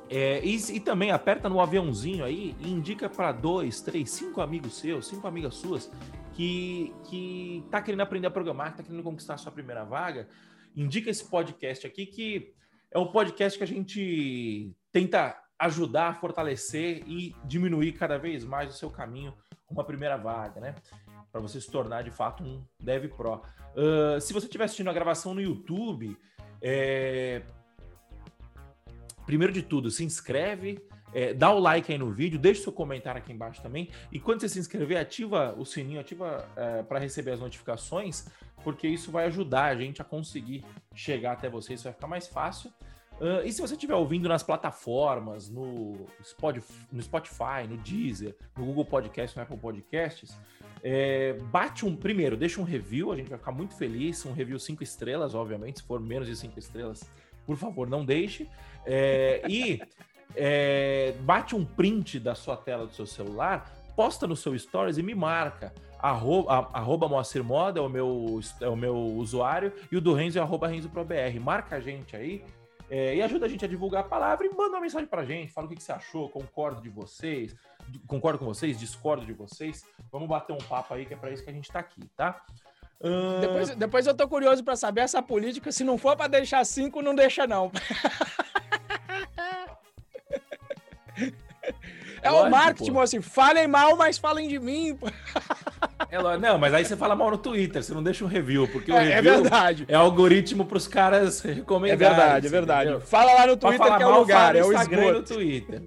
[0.08, 4.78] É, e, e, também aperta no aviãozinho aí e indica para dois, três, cinco amigos
[4.78, 5.90] seus, cinco amigas suas
[6.32, 10.28] que, que tá querendo aprender a programar, que tá querendo conquistar a sua primeira vaga.
[10.76, 12.54] Indica esse podcast aqui que
[12.92, 18.76] é o podcast que a gente tenta ajudar fortalecer e diminuir cada vez mais o
[18.76, 19.34] seu caminho
[19.68, 20.74] uma primeira vaga, né?
[21.32, 23.42] Para você se tornar de fato um Dev Pro.
[23.74, 26.16] Uh, se você estiver assistindo a gravação no YouTube,
[26.62, 27.42] é,
[29.26, 30.80] primeiro de tudo, se inscreve,
[31.12, 33.90] é, dá o like aí no vídeo, deixa seu comentário aqui embaixo também.
[34.10, 38.26] E quando você se inscrever, ativa o sininho, ativa é, para receber as notificações,
[38.62, 42.70] porque isso vai ajudar a gente a conseguir chegar até vocês, vai ficar mais fácil.
[43.18, 48.66] Uh, e se você estiver ouvindo nas plataformas, no Spotify, no, Spotify, no Deezer, no
[48.66, 50.38] Google Podcast, no Apple Podcasts,
[50.82, 51.96] é, bate um.
[51.96, 54.24] Primeiro, deixa um review, a gente vai ficar muito feliz.
[54.26, 55.78] Um review cinco estrelas, obviamente.
[55.78, 57.08] Se for menos de cinco estrelas,
[57.46, 58.46] por favor, não deixe.
[58.86, 59.80] É, e
[60.34, 65.02] é, bate um print da sua tela do seu celular, posta no seu stories e
[65.02, 65.72] me marca.
[65.98, 70.38] Arroba, arroba Moacir Moda é o, meu, é o meu usuário e o do Renzo
[70.38, 71.40] é arroba RenzoProBR.
[71.40, 72.44] Marca a gente aí
[72.90, 75.52] é, e ajuda a gente a divulgar a palavra e manda uma mensagem pra gente.
[75.52, 77.56] Fala o que, que você achou, concordo de vocês,
[78.06, 79.84] concordo com vocês, discordo de vocês.
[80.12, 82.42] Vamos bater um papo aí que é para isso que a gente tá aqui, tá?
[83.00, 83.40] Uh...
[83.40, 85.72] Depois, depois eu tô curioso para saber essa política.
[85.72, 87.72] Se não for para deixar cinco, não deixa, não.
[92.26, 93.00] É Lógico, o marketing, pô.
[93.00, 94.98] assim, falem mal, mas falem de mim.
[96.08, 96.46] É lógico.
[96.46, 98.94] Não, mas aí você fala mal no Twitter, você não deixa um review, porque o
[98.94, 99.84] é, é review é verdade.
[99.88, 101.92] é algoritmo para os caras recomendarem.
[101.92, 102.90] É verdade, é verdade.
[102.90, 103.06] Entendeu?
[103.06, 105.18] Fala lá no Twitter que é o lugar, é o Instagram esgoto.
[105.18, 105.82] no Twitter.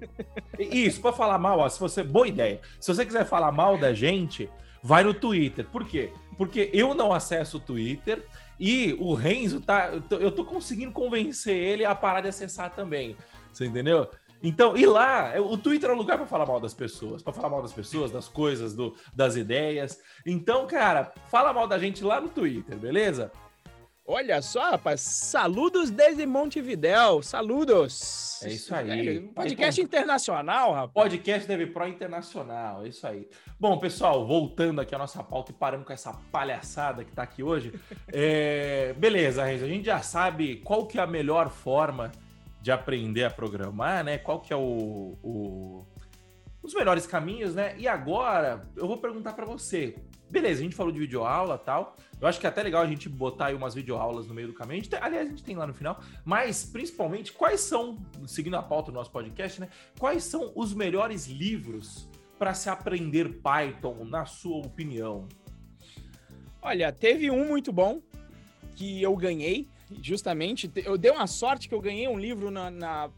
[0.58, 2.60] Isso, para falar mal, ó, se você, boa ideia.
[2.78, 4.50] Se você quiser falar mal da gente,
[4.82, 5.64] vai no Twitter.
[5.66, 6.12] Por quê?
[6.36, 8.22] Porque eu não acesso o Twitter
[8.58, 13.16] e o Renzo tá, eu tô conseguindo convencer ele a parar de acessar também.
[13.52, 14.08] Você entendeu?
[14.42, 17.50] Então, e lá, o Twitter é o lugar para falar mal das pessoas, para falar
[17.50, 20.00] mal das pessoas, das coisas, do, das ideias.
[20.24, 23.30] Então, cara, fala mal da gente lá no Twitter, beleza?
[24.12, 28.42] Olha só, rapaz, saludos desde Montevidéu, saludos.
[28.42, 29.18] É isso aí.
[29.18, 30.92] É, podcast então, internacional, rapaz.
[30.94, 33.28] Podcast Deve Pro Internacional, é isso aí.
[33.58, 37.42] Bom, pessoal, voltando aqui a nossa pauta e parando com essa palhaçada que tá aqui
[37.42, 37.72] hoje.
[38.12, 42.10] é, beleza, Renzo, a gente já sabe qual que é a melhor forma
[42.60, 44.18] de aprender a programar, né?
[44.18, 45.86] Qual que é o, o
[46.62, 47.74] os melhores caminhos, né?
[47.78, 49.96] E agora eu vou perguntar para você.
[50.28, 51.96] Beleza, a gente falou de videoaula tal.
[52.20, 54.54] Eu acho que é até legal a gente botar aí umas videoaulas no meio do
[54.54, 54.82] caminho.
[54.92, 56.00] A aliás, a gente tem lá no final.
[56.24, 59.68] Mas, principalmente, quais são, seguindo a pauta do nosso podcast, né?
[59.98, 65.26] Quais são os melhores livros para se aprender Python, na sua opinião?
[66.62, 68.00] Olha, teve um muito bom
[68.76, 69.68] que eu ganhei,
[70.02, 73.10] justamente, eu dei uma sorte que eu ganhei um livro na, na,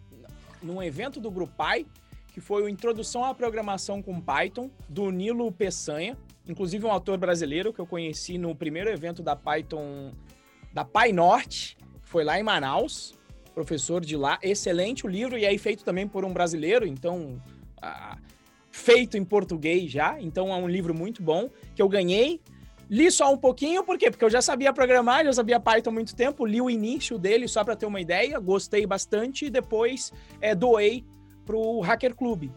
[0.62, 1.86] num evento do GruPy,
[2.32, 7.72] que foi o Introdução à Programação com Python, do Nilo Peçanha, inclusive um autor brasileiro
[7.72, 10.12] que eu conheci no primeiro evento da Python,
[10.72, 13.14] da PyNorte, que foi lá em Manaus,
[13.54, 17.40] professor de lá, excelente o livro, e aí feito também por um brasileiro, então,
[17.80, 18.16] ah,
[18.70, 22.40] feito em português já, então é um livro muito bom, que eu ganhei,
[22.92, 24.10] Li só um pouquinho, por quê?
[24.10, 27.48] Porque eu já sabia programar, já sabia Python há muito tempo, li o início dele
[27.48, 31.02] só para ter uma ideia, gostei bastante e depois é, doei
[31.46, 32.50] pro Hacker Club.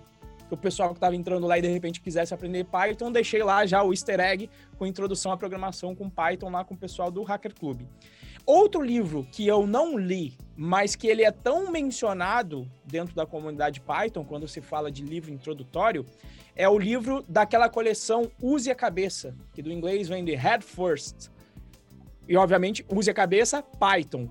[0.52, 3.82] O pessoal que estava entrando lá e de repente quisesse aprender Python, deixei lá já
[3.82, 7.56] o easter egg com introdução à programação com Python lá com o pessoal do Hacker
[7.56, 7.84] Club.
[8.46, 13.82] Outro livro que eu não li, mas que ele é tão mencionado dentro da comunidade
[13.82, 16.06] Python quando se fala de livro introdutório,
[16.56, 21.30] é o livro daquela coleção Use a Cabeça, que do inglês vem de Head First.
[22.28, 24.30] E, obviamente, Use a Cabeça, Python.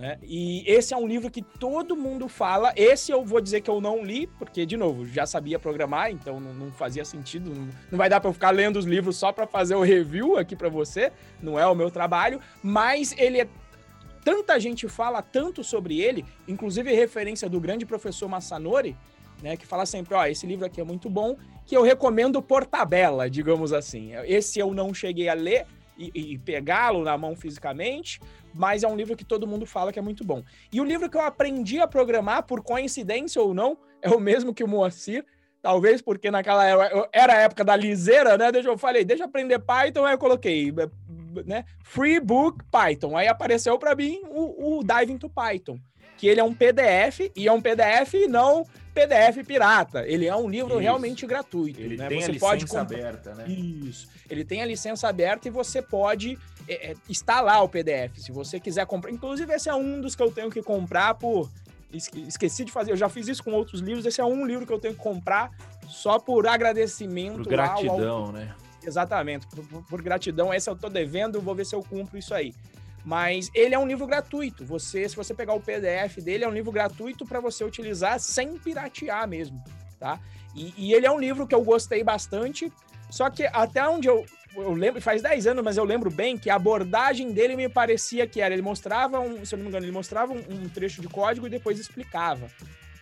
[0.00, 0.18] Né?
[0.22, 2.72] E esse é um livro que todo mundo fala.
[2.74, 6.40] Esse eu vou dizer que eu não li, porque, de novo, já sabia programar, então
[6.40, 7.50] não, não fazia sentido.
[7.50, 10.38] Não, não, vai dar para eu ficar lendo os livros só para fazer o review
[10.38, 11.12] aqui para você.
[11.42, 12.40] Não é o meu trabalho.
[12.62, 13.48] Mas ele é.
[14.24, 18.96] Tanta gente fala tanto sobre ele, inclusive referência do grande professor Masanori,
[19.42, 22.66] né, que fala sempre, ó, esse livro aqui é muito bom, que eu recomendo por
[22.66, 24.12] tabela, digamos assim.
[24.26, 25.66] Esse eu não cheguei a ler
[26.00, 28.20] e, e pegá-lo na mão fisicamente,
[28.54, 30.42] mas é um livro que todo mundo fala que é muito bom.
[30.72, 34.54] E o livro que eu aprendi a programar, por coincidência ou não, é o mesmo
[34.54, 35.24] que o Moacir,
[35.62, 38.50] talvez porque naquela era, era a época da liseira, né?
[38.50, 40.72] Deixa eu falei, deixa eu aprender Python, aí eu coloquei,
[41.46, 41.64] né?
[41.82, 43.16] Free Book Python.
[43.16, 45.78] Aí apareceu para mim o, o Dive into Python,
[46.16, 50.06] que ele é um PDF e é um PDF não PDF pirata.
[50.06, 50.78] Ele é um livro Isso.
[50.78, 51.80] realmente gratuito.
[51.80, 52.08] Ele né?
[52.08, 53.48] tem você a pode licença aberta, né?
[53.48, 54.08] Isso.
[54.30, 56.38] Ele tem a licença aberta e você pode
[56.68, 58.16] é, é, instalar o PDF.
[58.18, 59.10] Se você quiser comprar.
[59.10, 61.50] Inclusive, esse é um dos que eu tenho que comprar por.
[61.92, 64.06] Esqueci de fazer, eu já fiz isso com outros livros.
[64.06, 65.50] Esse é um livro que eu tenho que comprar
[65.88, 67.42] só por agradecimento.
[67.42, 68.32] Por gratidão, ao...
[68.32, 68.54] né?
[68.82, 70.54] Exatamente, por, por, por, gratidão.
[70.54, 72.54] Esse eu tô devendo, vou ver se eu cumpro isso aí.
[73.04, 74.64] Mas ele é um livro gratuito.
[74.64, 78.56] Você, se você pegar o PDF dele, é um livro gratuito para você utilizar sem
[78.58, 79.62] piratear mesmo,
[79.98, 80.20] tá?
[80.54, 82.72] E, e, ele é um livro que eu gostei bastante.
[83.10, 84.24] Só que até onde eu,
[84.56, 88.26] eu lembro, faz 10 anos, mas eu lembro bem que a abordagem dele me parecia
[88.26, 91.00] que era, ele mostrava, um, se eu não me engano, ele mostrava um, um trecho
[91.00, 92.48] de código e depois explicava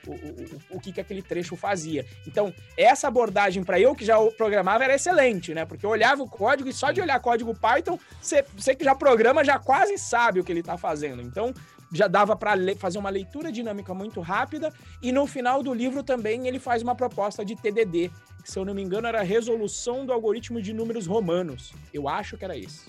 [0.06, 2.04] o, o, o que, que aquele trecho fazia.
[2.26, 5.64] Então, essa abordagem para eu que já programava era excelente, né?
[5.64, 9.44] Porque eu olhava o código e só de olhar código Python, você que já programa
[9.44, 11.22] já quase sabe o que ele está fazendo.
[11.22, 11.52] Então,
[11.92, 14.72] já dava para fazer uma leitura dinâmica muito rápida
[15.02, 18.10] e no final do livro também ele faz uma proposta de TDD,
[18.42, 21.72] que se eu não me engano era resolução do algoritmo de números romanos.
[21.92, 22.86] Eu acho que era esse.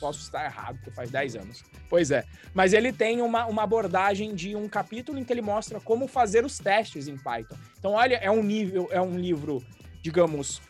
[0.00, 1.64] Posso estar errado, porque faz 10 anos.
[1.88, 2.24] Pois é.
[2.52, 6.44] Mas ele tem uma, uma abordagem de um capítulo em que ele mostra como fazer
[6.44, 7.56] os testes em Python.
[7.78, 9.64] Então, olha, é um nível, é um livro,
[10.02, 10.60] digamos,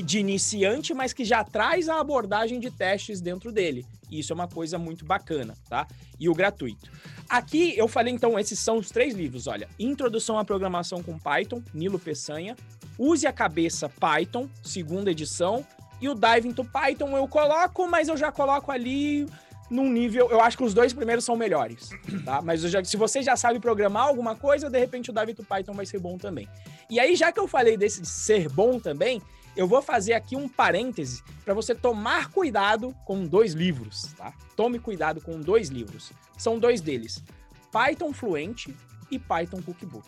[0.00, 3.84] de iniciante, mas que já traz a abordagem de testes dentro dele.
[4.10, 5.86] E isso é uma coisa muito bacana, tá?
[6.18, 6.90] E o gratuito.
[7.28, 9.46] Aqui eu falei, então, esses são os três livros.
[9.46, 12.56] Olha, Introdução à Programação com Python, Nilo Peçanha.
[12.98, 15.66] Use a Cabeça Python, segunda edição.
[16.00, 19.26] E o Dive into Python eu coloco, mas eu já coloco ali
[19.70, 20.28] num nível.
[20.30, 21.90] Eu acho que os dois primeiros são melhores,
[22.24, 22.42] tá?
[22.42, 25.72] Mas já, se você já sabe programar alguma coisa, de repente o Dive into Python
[25.72, 26.48] vai ser bom também.
[26.90, 29.22] E aí, já que eu falei desse ser bom também,
[29.56, 34.32] eu vou fazer aqui um parêntese para você tomar cuidado com dois livros, tá?
[34.56, 36.12] Tome cuidado com dois livros.
[36.38, 37.22] São dois deles:
[37.70, 38.74] Python Fluente
[39.10, 40.06] e Python Cookbook.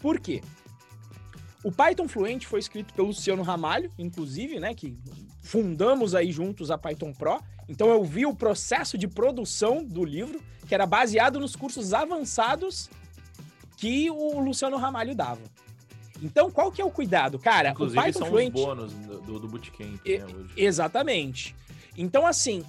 [0.00, 0.42] Por quê?
[1.64, 4.98] O Python Fluente foi escrito pelo Luciano Ramalho, inclusive, né, que
[5.40, 7.40] fundamos aí juntos a Python Pro.
[7.68, 12.90] Então eu vi o processo de produção do livro, que era baseado nos cursos avançados
[13.78, 15.40] que o Luciano Ramalho dava.
[16.22, 17.38] Então, qual que é o cuidado?
[17.38, 18.56] Cara, Inclusive, o Python são Fluente...
[18.56, 20.52] os bônus do, do Bootcamp, e, né, hoje.
[20.56, 21.54] Exatamente.
[21.96, 22.64] Então, assim,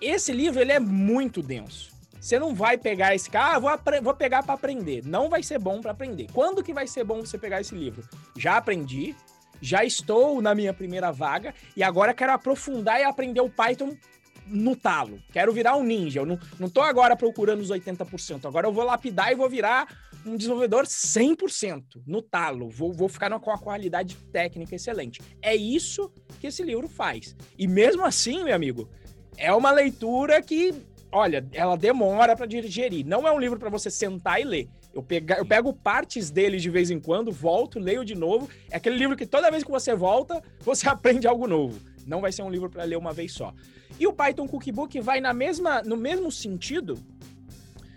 [0.00, 1.92] esse livro, ele é muito denso.
[2.20, 3.70] Você não vai pegar esse cara, ah, vou,
[4.02, 5.02] vou pegar para aprender.
[5.04, 6.26] Não vai ser bom para aprender.
[6.32, 8.02] Quando que vai ser bom você pegar esse livro?
[8.34, 9.14] Já aprendi,
[9.60, 13.94] já estou na minha primeira vaga e agora quero aprofundar e aprender o Python
[14.46, 15.18] no talo.
[15.32, 16.20] Quero virar um ninja.
[16.20, 18.46] Eu não, não tô agora procurando os 80%.
[18.46, 19.86] Agora eu vou lapidar e vou virar
[20.26, 22.68] um desenvolvedor 100% no talo.
[22.68, 25.20] Vou, vou ficar com uma qualidade técnica excelente.
[25.42, 26.10] É isso
[26.40, 27.36] que esse livro faz.
[27.58, 28.88] E mesmo assim, meu amigo,
[29.36, 30.74] é uma leitura que
[31.14, 33.06] olha, ela demora para digerir.
[33.06, 34.68] Não é um livro para você sentar e ler.
[34.92, 38.48] Eu, pega, eu pego partes dele de vez em quando, volto, leio de novo.
[38.70, 41.80] É aquele livro que toda vez que você volta, você aprende algo novo.
[42.06, 43.54] Não vai ser um livro para ler uma vez só.
[43.98, 46.98] E o Python Cookbook vai na mesma, no mesmo sentido,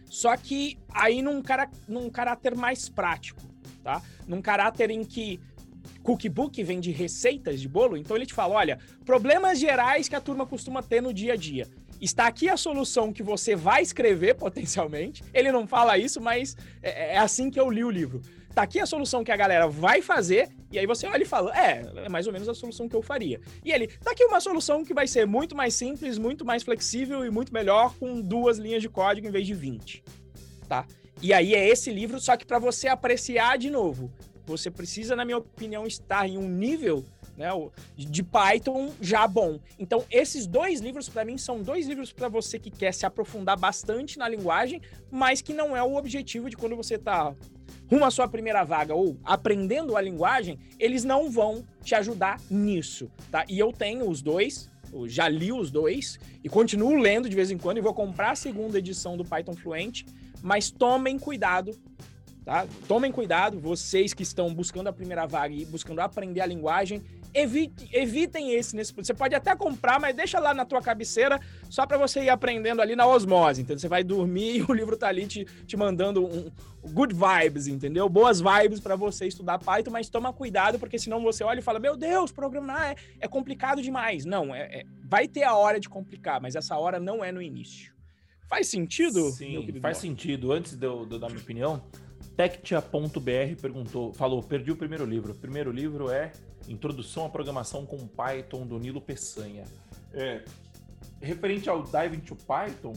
[0.09, 3.41] só que aí num, cara, num caráter mais prático,
[3.83, 4.01] tá?
[4.27, 5.39] Num caráter em que
[6.03, 10.21] cookbook vem de receitas de bolo, então ele te fala, olha, problemas gerais que a
[10.21, 11.67] turma costuma ter no dia a dia
[11.99, 15.23] está aqui a solução que você vai escrever potencialmente.
[15.33, 18.21] Ele não fala isso, mas é, é, assim que eu li o livro.
[18.57, 21.55] Tá aqui a solução que a galera vai fazer, e aí você olha e fala:
[21.55, 23.39] é, é mais ou menos a solução que eu faria.
[23.63, 27.23] E ele, tá aqui uma solução que vai ser muito mais simples, muito mais flexível
[27.23, 30.03] e muito melhor com duas linhas de código em vez de 20.
[30.67, 30.87] Tá?
[31.21, 34.11] E aí é esse livro, só que para você apreciar de novo,
[34.43, 37.05] você precisa, na minha opinião, estar em um nível
[37.37, 37.49] né,
[37.95, 39.59] de Python já bom.
[39.77, 43.55] Então, esses dois livros, para mim, são dois livros para você que quer se aprofundar
[43.55, 47.35] bastante na linguagem, mas que não é o objetivo de quando você está
[47.89, 53.09] rumo à sua primeira vaga ou aprendendo a linguagem, eles não vão te ajudar nisso,
[53.31, 53.45] tá?
[53.47, 57.51] E eu tenho os dois, eu já li os dois e continuo lendo de vez
[57.51, 60.05] em quando e vou comprar a segunda edição do Python Fluente,
[60.41, 61.77] mas tomem cuidado
[62.47, 62.65] tá?
[62.87, 67.03] Tomem cuidado, vocês que estão buscando a primeira vaga e buscando aprender a linguagem,
[67.37, 71.85] evite, evitem esse nesse Você pode até comprar, mas deixa lá na tua cabeceira só
[71.85, 73.79] para você ir aprendendo ali na osmose, entendeu?
[73.79, 76.51] Você vai dormir e o livro tá ali te, te mandando um,
[76.91, 78.09] good vibes, entendeu?
[78.09, 81.79] Boas vibes para você estudar Python, mas toma cuidado, porque senão você olha e fala,
[81.79, 84.25] meu Deus, programar é, é complicado demais.
[84.25, 87.41] Não, é, é, vai ter a hora de complicar, mas essa hora não é no
[87.41, 87.93] início.
[88.49, 89.29] Faz sentido?
[89.31, 90.53] Sim, faz sentido.
[90.53, 91.83] Antes de eu, de eu dar minha opinião,
[92.37, 95.33] Tectia.br perguntou, falou, perdi o primeiro livro.
[95.33, 96.31] O primeiro livro é
[96.67, 99.63] Introdução à Programação com Python, do Nilo Peçanha.
[100.13, 100.43] É,
[101.21, 102.93] referente ao Dive into Python,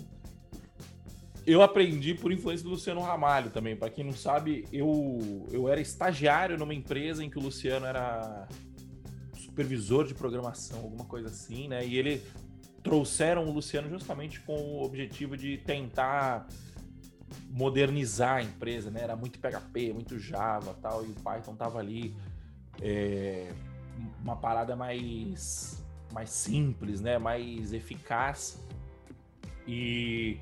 [1.47, 3.75] eu aprendi por influência do Luciano Ramalho também.
[3.75, 8.47] Para quem não sabe, eu, eu era estagiário numa empresa em que o Luciano era
[9.35, 11.85] supervisor de programação, alguma coisa assim, né?
[11.85, 12.23] E ele
[12.83, 16.47] trouxeram o Luciano justamente com o objetivo de tentar
[17.51, 19.03] modernizar a empresa, né?
[19.03, 22.15] Era muito PHP, muito Java tal, e o Python tava ali
[22.81, 23.53] é,
[24.23, 27.19] uma parada mais, mais simples, né?
[27.19, 28.65] Mais eficaz.
[29.67, 30.39] E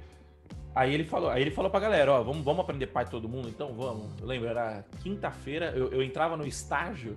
[0.74, 3.48] aí ele falou, aí ele falou pra galera, ó, vamos, vamos aprender Python todo mundo?
[3.48, 4.18] Então vamos.
[4.20, 7.14] Eu lembro, era quinta-feira, eu, eu entrava no estágio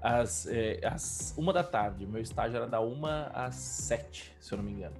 [0.00, 2.06] às, é, às uma da tarde.
[2.06, 4.96] Meu estágio era da uma às sete, se eu não me engano.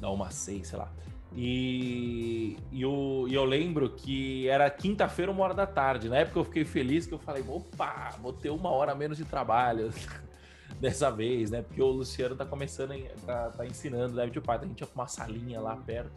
[0.00, 0.90] Da uma às seis, sei lá.
[1.34, 6.08] E, e, eu, e eu lembro que era quinta-feira, uma hora da tarde.
[6.08, 9.24] Na época eu fiquei feliz que eu falei, opa, vou ter uma hora menos de
[9.24, 9.90] trabalho
[10.78, 11.62] dessa vez, né?
[11.62, 14.64] Porque o Luciano tá começando, tá, tá ensinando David Python.
[14.64, 16.12] A gente tinha uma salinha lá perto,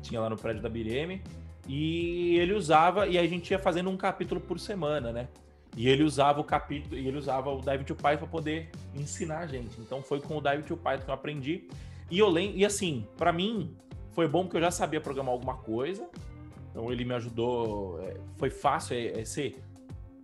[0.00, 1.22] tinha lá no prédio da Bireme.
[1.68, 5.28] E ele usava, e a gente ia fazendo um capítulo por semana, né?
[5.76, 9.40] E ele usava o capítulo, e ele usava o Dive to Python para poder ensinar
[9.40, 9.78] a gente.
[9.80, 11.68] Então foi com o Dive to Python que eu aprendi.
[12.08, 13.76] E eu lembro, e assim, para mim,
[14.16, 16.08] foi bom porque eu já sabia programar alguma coisa.
[16.70, 18.00] Então ele me ajudou.
[18.02, 18.96] É, foi fácil.
[18.96, 19.62] É, é ser,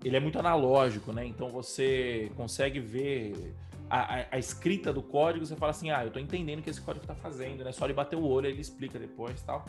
[0.03, 1.27] ele é muito analógico, né?
[1.27, 3.55] Então você consegue ver
[3.91, 5.45] a, a, a, escrita do código.
[5.45, 7.71] Você fala assim: ah, eu tô entendendo o que esse código tá fazendo, né?
[7.71, 9.67] Só ele bater o olho, ele explica depois tal.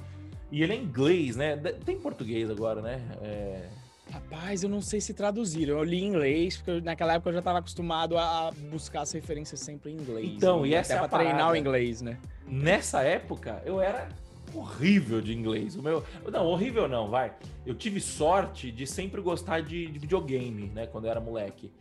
[0.50, 1.58] E ele é inglês, né?
[1.58, 3.02] Tem português agora, né?
[3.22, 3.70] É...
[4.10, 5.78] Rapaz, eu não sei se traduziram.
[5.80, 9.60] Eu li em inglês, porque naquela época eu já estava acostumado a buscar as referências
[9.60, 10.32] sempre em inglês.
[10.36, 10.70] Então, né?
[10.70, 12.18] e essa Até é pra treinar o inglês, né?
[12.48, 14.10] Nessa época, eu era
[14.54, 15.76] horrível de inglês.
[15.76, 17.34] O meu, não, horrível não, vai.
[17.66, 21.72] Eu tive sorte de sempre gostar de, de videogame, né, quando eu era moleque.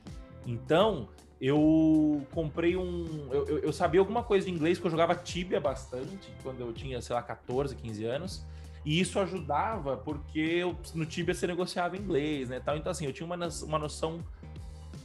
[0.47, 1.09] Então,
[1.41, 3.29] eu comprei um.
[3.33, 7.01] Eu, eu, sabia alguma coisa de inglês, porque eu jogava Tibia bastante, quando eu tinha,
[7.03, 8.47] sei lá, 14, 15 anos.
[8.85, 12.61] E isso ajudava porque eu, no Tibia você negociava inglês, né?
[12.61, 12.77] Tal.
[12.77, 14.21] Então, assim, eu tinha uma, uma noção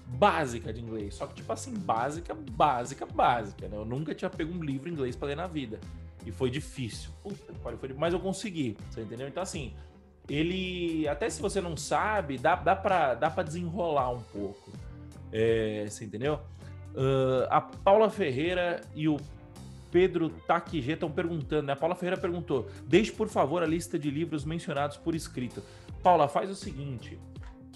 [0.07, 1.15] básica de inglês.
[1.15, 3.77] Só que, tipo assim, básica, básica, básica, né?
[3.77, 5.79] Eu nunca tinha pego um livro em inglês para ler na vida.
[6.25, 7.09] E foi difícil.
[7.21, 9.27] Puta, foi, mas eu consegui, você entendeu?
[9.27, 9.73] Então, assim,
[10.29, 14.71] ele, até se você não sabe, dá, dá, pra, dá desenrolar um pouco.
[15.31, 16.39] É, você entendeu?
[16.93, 19.17] Uh, a Paula Ferreira e o
[19.91, 21.73] Pedro Taquigê estão perguntando, né?
[21.73, 25.61] A Paula Ferreira perguntou: deixe por favor a lista de livros mencionados por escrito.
[26.01, 27.19] Paula, faz o seguinte: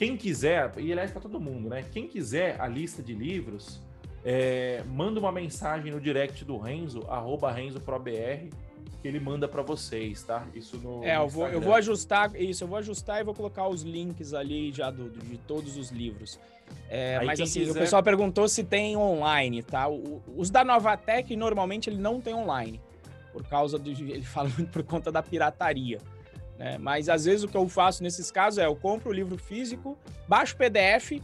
[0.01, 1.85] quem quiser, e aliás para todo mundo, né?
[1.91, 3.79] Quem quiser a lista de livros,
[4.25, 8.49] é, manda uma mensagem no direct do Renzo, arroba RenzoProBR,
[8.99, 10.47] que ele manda para vocês, tá?
[10.55, 11.03] Isso no.
[11.03, 14.33] É, eu vou, eu vou ajustar isso, eu vou ajustar e vou colocar os links
[14.33, 16.39] ali já do, de todos os livros.
[16.89, 17.71] É, mas assim, quiser...
[17.71, 19.87] o pessoal perguntou se tem online, tá?
[19.87, 22.81] O, os da Novatec, normalmente, ele não tem online.
[23.31, 23.91] Por causa do.
[23.91, 25.99] Ele fala muito por conta da pirataria.
[26.61, 26.77] Né?
[26.77, 29.97] Mas às vezes o que eu faço nesses casos é eu compro o livro físico,
[30.27, 31.19] baixo o PDF,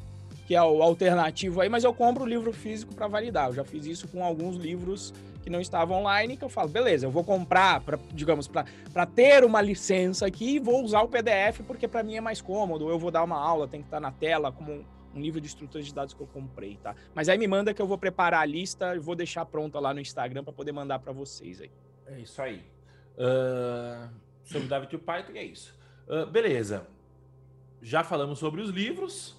[0.48, 3.50] que é o alternativo aí, mas eu compro o livro físico para validar.
[3.50, 7.06] Eu já fiz isso com alguns livros que não estavam online, que eu falo, beleza,
[7.06, 11.62] eu vou comprar, pra, digamos, para ter uma licença aqui e vou usar o PDF
[11.68, 12.90] porque para mim é mais cômodo.
[12.90, 15.46] Eu vou dar uma aula, tem que estar tá na tela como um livro de
[15.46, 16.96] estruturas de dados que eu comprei, tá?
[17.14, 19.94] Mas aí me manda que eu vou preparar a lista e vou deixar pronta lá
[19.94, 21.70] no Instagram para poder mandar para vocês aí.
[22.08, 22.66] É isso aí.
[23.18, 24.10] Uh,
[24.48, 25.78] sobre David e Python, é isso.
[26.08, 26.88] Uh, beleza.
[27.82, 29.36] Já falamos sobre os livros.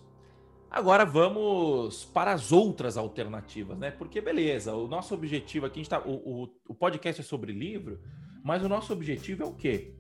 [0.71, 3.91] Agora vamos para as outras alternativas, né?
[3.91, 7.53] Porque beleza, o nosso objetivo aqui, a gente tá, o, o, o podcast é sobre
[7.53, 7.99] livro,
[8.45, 9.95] mas o nosso objetivo é o quê?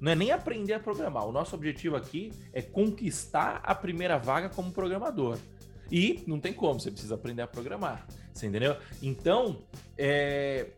[0.00, 1.26] Não é nem aprender a programar.
[1.26, 5.38] O nosso objetivo aqui é conquistar a primeira vaga como programador.
[5.90, 8.06] E não tem como, você precisa aprender a programar.
[8.32, 8.76] Você entendeu?
[9.02, 9.62] Então,
[9.96, 10.70] é...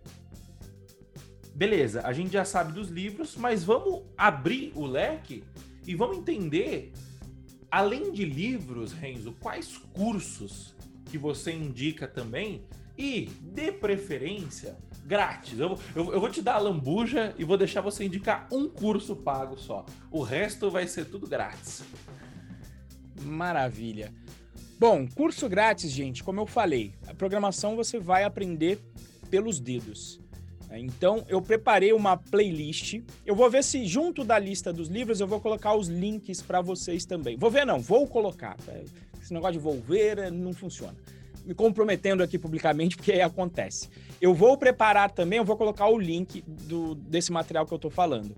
[1.56, 5.42] beleza, a gente já sabe dos livros, mas vamos abrir o leque
[5.86, 6.92] e vamos entender
[7.70, 10.74] Além de livros, Renzo, quais cursos
[11.06, 12.64] que você indica também?
[12.96, 15.58] E, de preferência, grátis.
[15.58, 19.14] Eu, eu, eu, vou te dar a lambuja e vou deixar você indicar um curso
[19.14, 19.84] pago só.
[20.10, 21.82] O resto vai ser tudo grátis.
[23.22, 24.10] Maravilha.
[24.78, 28.78] Bom, curso grátis, gente, como eu falei, a programação você vai aprender
[29.30, 30.18] pelos dedos.
[30.68, 30.80] Né?
[30.80, 33.00] Então, eu preparei uma playlist.
[33.24, 36.60] Eu vou ver se junto da lista dos livros eu vou colocar os links para
[36.60, 37.36] vocês também.
[37.36, 38.56] Vou ver, não, vou colocar.
[38.56, 38.72] Tá?
[39.20, 40.96] Esse negócio de vou ver eh, não funciona.
[41.44, 43.88] Me comprometendo aqui publicamente, porque acontece.
[44.20, 47.90] Eu vou preparar também, eu vou colocar o link do, desse material que eu estou
[47.90, 48.36] falando.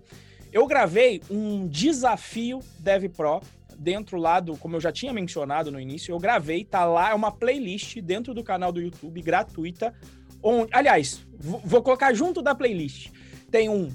[0.52, 3.40] Eu gravei um desafio Dev Pro
[3.78, 7.14] dentro lá do, como eu já tinha mencionado no início, eu gravei, tá lá, é
[7.14, 9.94] uma playlist dentro do canal do YouTube gratuita
[10.42, 13.10] Onde, aliás, vou colocar junto da playlist.
[13.50, 13.88] Tem um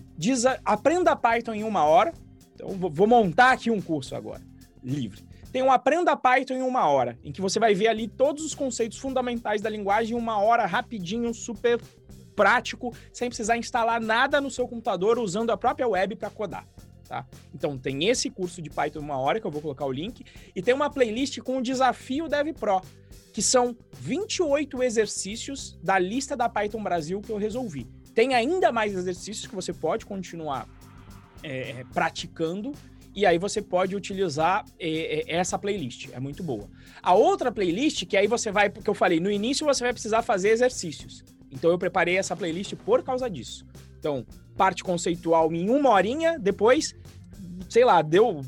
[0.65, 2.13] Aprenda Python em uma hora.
[2.53, 4.41] Então, vou montar aqui um curso agora,
[4.83, 5.23] livre.
[5.51, 8.55] Tem um Aprenda Python em uma hora, em que você vai ver ali todos os
[8.55, 11.79] conceitos fundamentais da linguagem em uma hora, rapidinho, super
[12.35, 16.67] prático, sem precisar instalar nada no seu computador, usando a própria web para codar.
[17.07, 17.25] Tá?
[17.53, 20.25] Então tem esse curso de Python em uma hora, que eu vou colocar o link,
[20.55, 22.81] e tem uma playlist com o desafio Dev Pro,
[23.33, 27.87] que são 28 exercícios da lista da Python Brasil que eu resolvi.
[28.13, 30.69] Tem ainda mais exercícios que você pode continuar
[31.41, 32.71] é, é praticando
[33.15, 36.69] e aí você pode utilizar é, é, essa playlist, é muito boa.
[37.01, 40.21] A outra playlist, que aí você vai, porque eu falei, no início você vai precisar
[40.21, 41.23] fazer exercícios.
[41.51, 43.65] Então eu preparei essa playlist por causa disso.
[43.99, 44.25] Então,
[44.55, 46.95] parte conceitual em uma horinha, depois,
[47.69, 48.43] sei lá, deu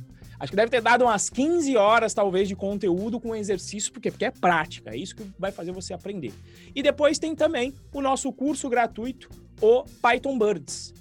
[0.45, 4.25] Acho que deve ter dado umas 15 horas, talvez, de conteúdo com exercício, porque, porque
[4.25, 6.31] é prática, é isso que vai fazer você aprender.
[6.75, 9.27] E depois tem também o nosso curso gratuito,
[9.59, 10.93] o Python Birds,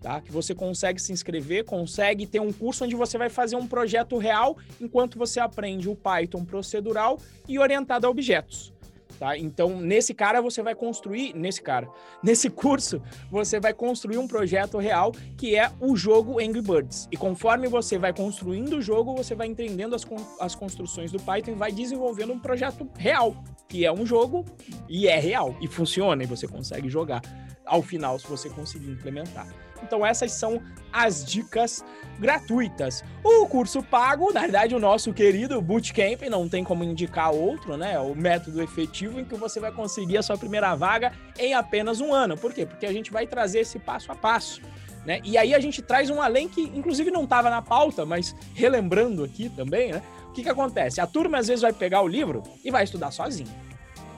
[0.00, 0.22] tá?
[0.22, 4.16] Que você consegue se inscrever, consegue ter um curso onde você vai fazer um projeto
[4.16, 8.72] real enquanto você aprende o Python procedural e orientado a objetos.
[9.18, 9.36] Tá?
[9.36, 11.88] Então, nesse cara você vai construir, nesse cara,
[12.22, 13.00] nesse curso,
[13.30, 17.08] você vai construir um projeto real que é o jogo Angry Birds.
[17.10, 20.06] E conforme você vai construindo o jogo, você vai entendendo as,
[20.40, 23.34] as construções do Python e vai desenvolvendo um projeto real,
[23.68, 24.44] que é um jogo
[24.88, 27.22] e é real, e funciona, e você consegue jogar
[27.64, 29.46] ao final se você conseguir implementar.
[29.82, 30.62] Então essas são
[30.92, 31.84] as dicas
[32.18, 33.04] gratuitas.
[33.22, 37.98] O curso pago, na verdade, o nosso querido Bootcamp, não tem como indicar outro, né?
[37.98, 42.14] O método efetivo em que você vai conseguir a sua primeira vaga em apenas um
[42.14, 42.36] ano.
[42.36, 42.64] Por quê?
[42.64, 44.62] Porque a gente vai trazer esse passo a passo.
[45.04, 45.20] Né?
[45.22, 49.22] E aí a gente traz um além que, inclusive, não estava na pauta, mas relembrando
[49.22, 50.02] aqui também, né?
[50.28, 51.00] O que, que acontece?
[51.00, 53.48] A turma às vezes vai pegar o livro e vai estudar sozinho.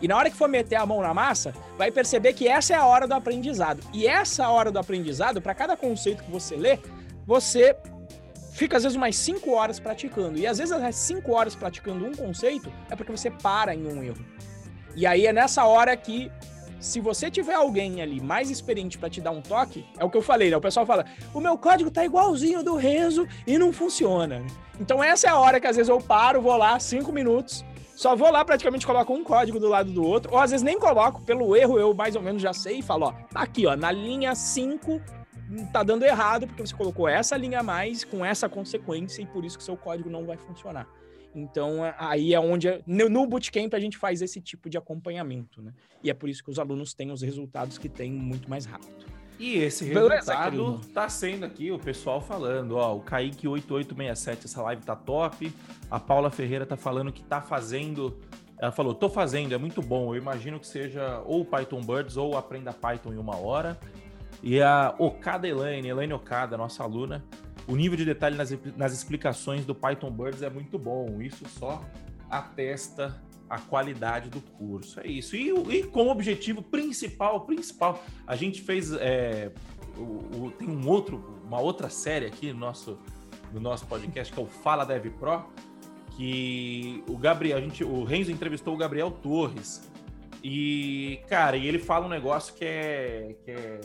[0.01, 2.77] E na hora que for meter a mão na massa, vai perceber que essa é
[2.77, 3.83] a hora do aprendizado.
[3.93, 6.79] E essa hora do aprendizado, para cada conceito que você lê,
[7.27, 7.77] você
[8.53, 10.39] fica às vezes umas 5 horas praticando.
[10.39, 14.03] E às vezes as 5 horas praticando um conceito é porque você para em um
[14.03, 14.25] erro.
[14.97, 16.31] E aí é nessa hora que
[16.81, 20.17] se você tiver alguém ali mais experiente para te dar um toque, é o que
[20.17, 20.57] eu falei, né?
[20.57, 24.45] O pessoal fala: "O meu código tá igualzinho do Renzo e não funciona".
[24.81, 27.65] Então essa é a hora que às vezes eu paro, vou lá 5 minutos,
[27.99, 30.79] só vou lá, praticamente coloco um código do lado do outro, ou às vezes nem
[30.79, 33.75] coloco, pelo erro eu mais ou menos já sei e falo, ó, tá aqui, ó,
[33.75, 35.01] na linha 5
[35.73, 39.45] tá dando errado porque você colocou essa linha a mais com essa consequência e por
[39.45, 40.87] isso que seu código não vai funcionar.
[41.35, 45.73] Então, aí é onde, no Bootcamp, a gente faz esse tipo de acompanhamento, né?
[46.01, 49.07] E é por isso que os alunos têm os resultados que têm muito mais rápido.
[49.39, 54.83] E esse resultado tá sendo aqui o pessoal falando, ó, o Kaique 8867, essa live
[54.83, 55.53] tá top.
[55.89, 58.19] A Paula Ferreira tá falando que tá fazendo,
[58.59, 60.13] ela falou, tô fazendo, é muito bom.
[60.13, 63.79] Eu imagino que seja ou Python Birds ou Aprenda Python em uma hora.
[64.43, 67.25] E a Okada Elaine, Elaine Okada, nossa aluna,
[67.67, 71.23] o nível de detalhe nas, nas explicações do Python Birds é muito bom.
[71.23, 71.85] Isso só
[72.29, 73.17] atesta
[73.49, 75.01] a qualidade do curso.
[75.01, 75.37] É isso.
[75.37, 79.51] E, e com o objetivo principal, principal, a gente fez é,
[79.97, 80.03] o,
[80.47, 82.99] o, tem um outro, uma outra série aqui no nosso,
[83.53, 85.45] no nosso podcast que é o Fala Dev Pro,
[86.17, 89.89] que o Gabriel, a gente, o Renzo entrevistou o Gabriel Torres.
[90.43, 93.81] E, cara, e ele fala um negócio que é, que é,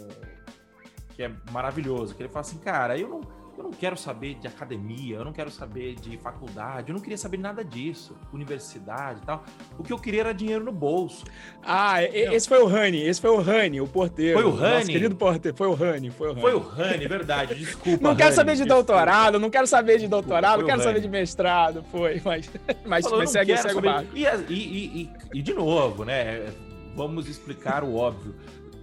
[1.15, 4.47] que é maravilhoso, que ele fala assim, cara, eu não eu não quero saber de
[4.47, 9.25] academia, eu não quero saber de faculdade, eu não queria saber nada disso, universidade e
[9.25, 9.43] tal.
[9.77, 11.23] O que eu queria era dinheiro no bolso.
[11.61, 14.39] Ah, esse foi o Rani, esse foi o Rani, o porteiro.
[14.39, 14.75] Foi o Rani?
[14.75, 16.41] Nosso querido porteiro, foi o Rani, foi o Rani.
[16.41, 18.03] Foi o Rani, verdade, desculpa.
[18.03, 18.75] Não quero saber de desculpa.
[18.75, 22.49] doutorado, não quero saber de doutorado, não quero saber de mestrado, foi, mas,
[22.85, 23.89] mas, Falou, mas segue, segue saber.
[23.89, 26.51] o e, e, e, e de novo, né,
[26.95, 28.33] vamos explicar o óbvio.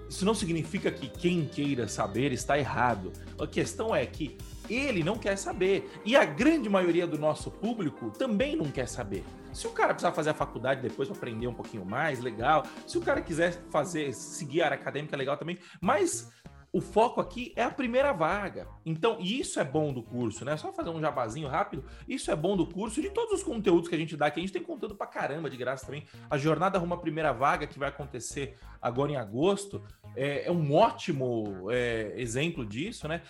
[0.08, 3.12] Isso não significa que quem queira saber está errado.
[3.38, 4.36] A questão é que
[4.74, 5.90] ele não quer saber.
[6.04, 9.24] E a grande maioria do nosso público também não quer saber.
[9.52, 12.64] Se o cara precisar fazer a faculdade depois para aprender um pouquinho mais, legal.
[12.86, 15.58] Se o cara quiser fazer, seguir a área acadêmica, legal também.
[15.80, 16.30] Mas
[16.72, 18.68] o foco aqui é a primeira vaga.
[18.86, 20.56] Então, isso é bom do curso, né?
[20.56, 21.84] Só fazer um jabazinho rápido.
[22.08, 24.38] Isso é bom do curso de todos os conteúdos que a gente dá aqui.
[24.38, 26.06] A gente tem conteúdo pra caramba de graça também.
[26.30, 29.82] A jornada rumo à primeira vaga, que vai acontecer agora em agosto,
[30.14, 33.22] é, é um ótimo é, exemplo disso, né?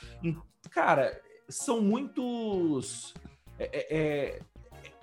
[0.71, 1.19] Cara,
[1.51, 3.15] são muitos.
[3.59, 4.41] É, é, é,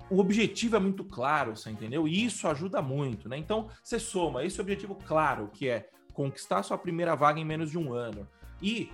[0.10, 2.08] o objetivo é muito claro, você entendeu?
[2.08, 3.38] E isso ajuda muito, né?
[3.38, 7.78] Então, você soma esse objetivo claro, que é conquistar sua primeira vaga em menos de
[7.78, 8.28] um ano.
[8.62, 8.90] E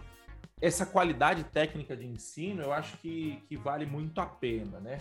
[0.59, 4.99] essa qualidade técnica de ensino, eu acho que, que vale muito a pena, né?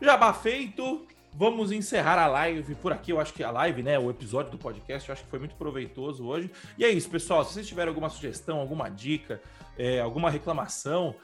[0.00, 3.12] Jabá feito, vamos encerrar a live por aqui.
[3.12, 5.54] Eu acho que a live, né, o episódio do podcast, eu acho que foi muito
[5.54, 6.50] proveitoso hoje.
[6.78, 7.44] E é isso, pessoal.
[7.44, 9.40] Se vocês tiverem alguma sugestão, alguma dica,
[9.78, 11.14] é, alguma reclamação,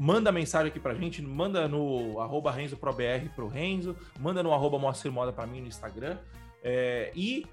[0.00, 5.12] manda mensagem aqui pra gente, manda no arroba RenzoProBR pro Renzo, manda no arroba Moacir
[5.12, 6.16] Moda pra mim no Instagram.
[6.64, 7.46] É, e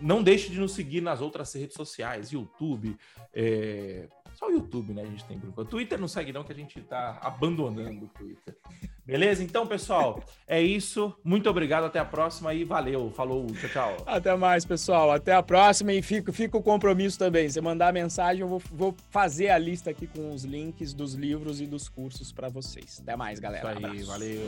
[0.00, 2.96] não deixe de nos seguir nas outras redes sociais, YouTube.
[3.34, 4.08] É...
[4.34, 5.02] Só o YouTube, né?
[5.02, 5.60] A gente tem grupo.
[5.60, 8.56] O Twitter não segue, não, que a gente tá abandonando o Twitter.
[9.04, 9.42] Beleza?
[9.42, 11.12] Então, pessoal, é isso.
[11.24, 11.84] Muito obrigado.
[11.84, 13.10] Até a próxima e valeu.
[13.10, 13.46] Falou.
[13.46, 13.96] Tchau, tchau.
[14.06, 15.10] Até mais, pessoal.
[15.10, 17.48] Até a próxima e fica, fica o compromisso também.
[17.48, 21.60] Você mandar mensagem, eu vou, vou fazer a lista aqui com os links dos livros
[21.60, 23.00] e dos cursos para vocês.
[23.02, 23.72] Até mais, galera.
[23.72, 24.42] Isso aí, valeu.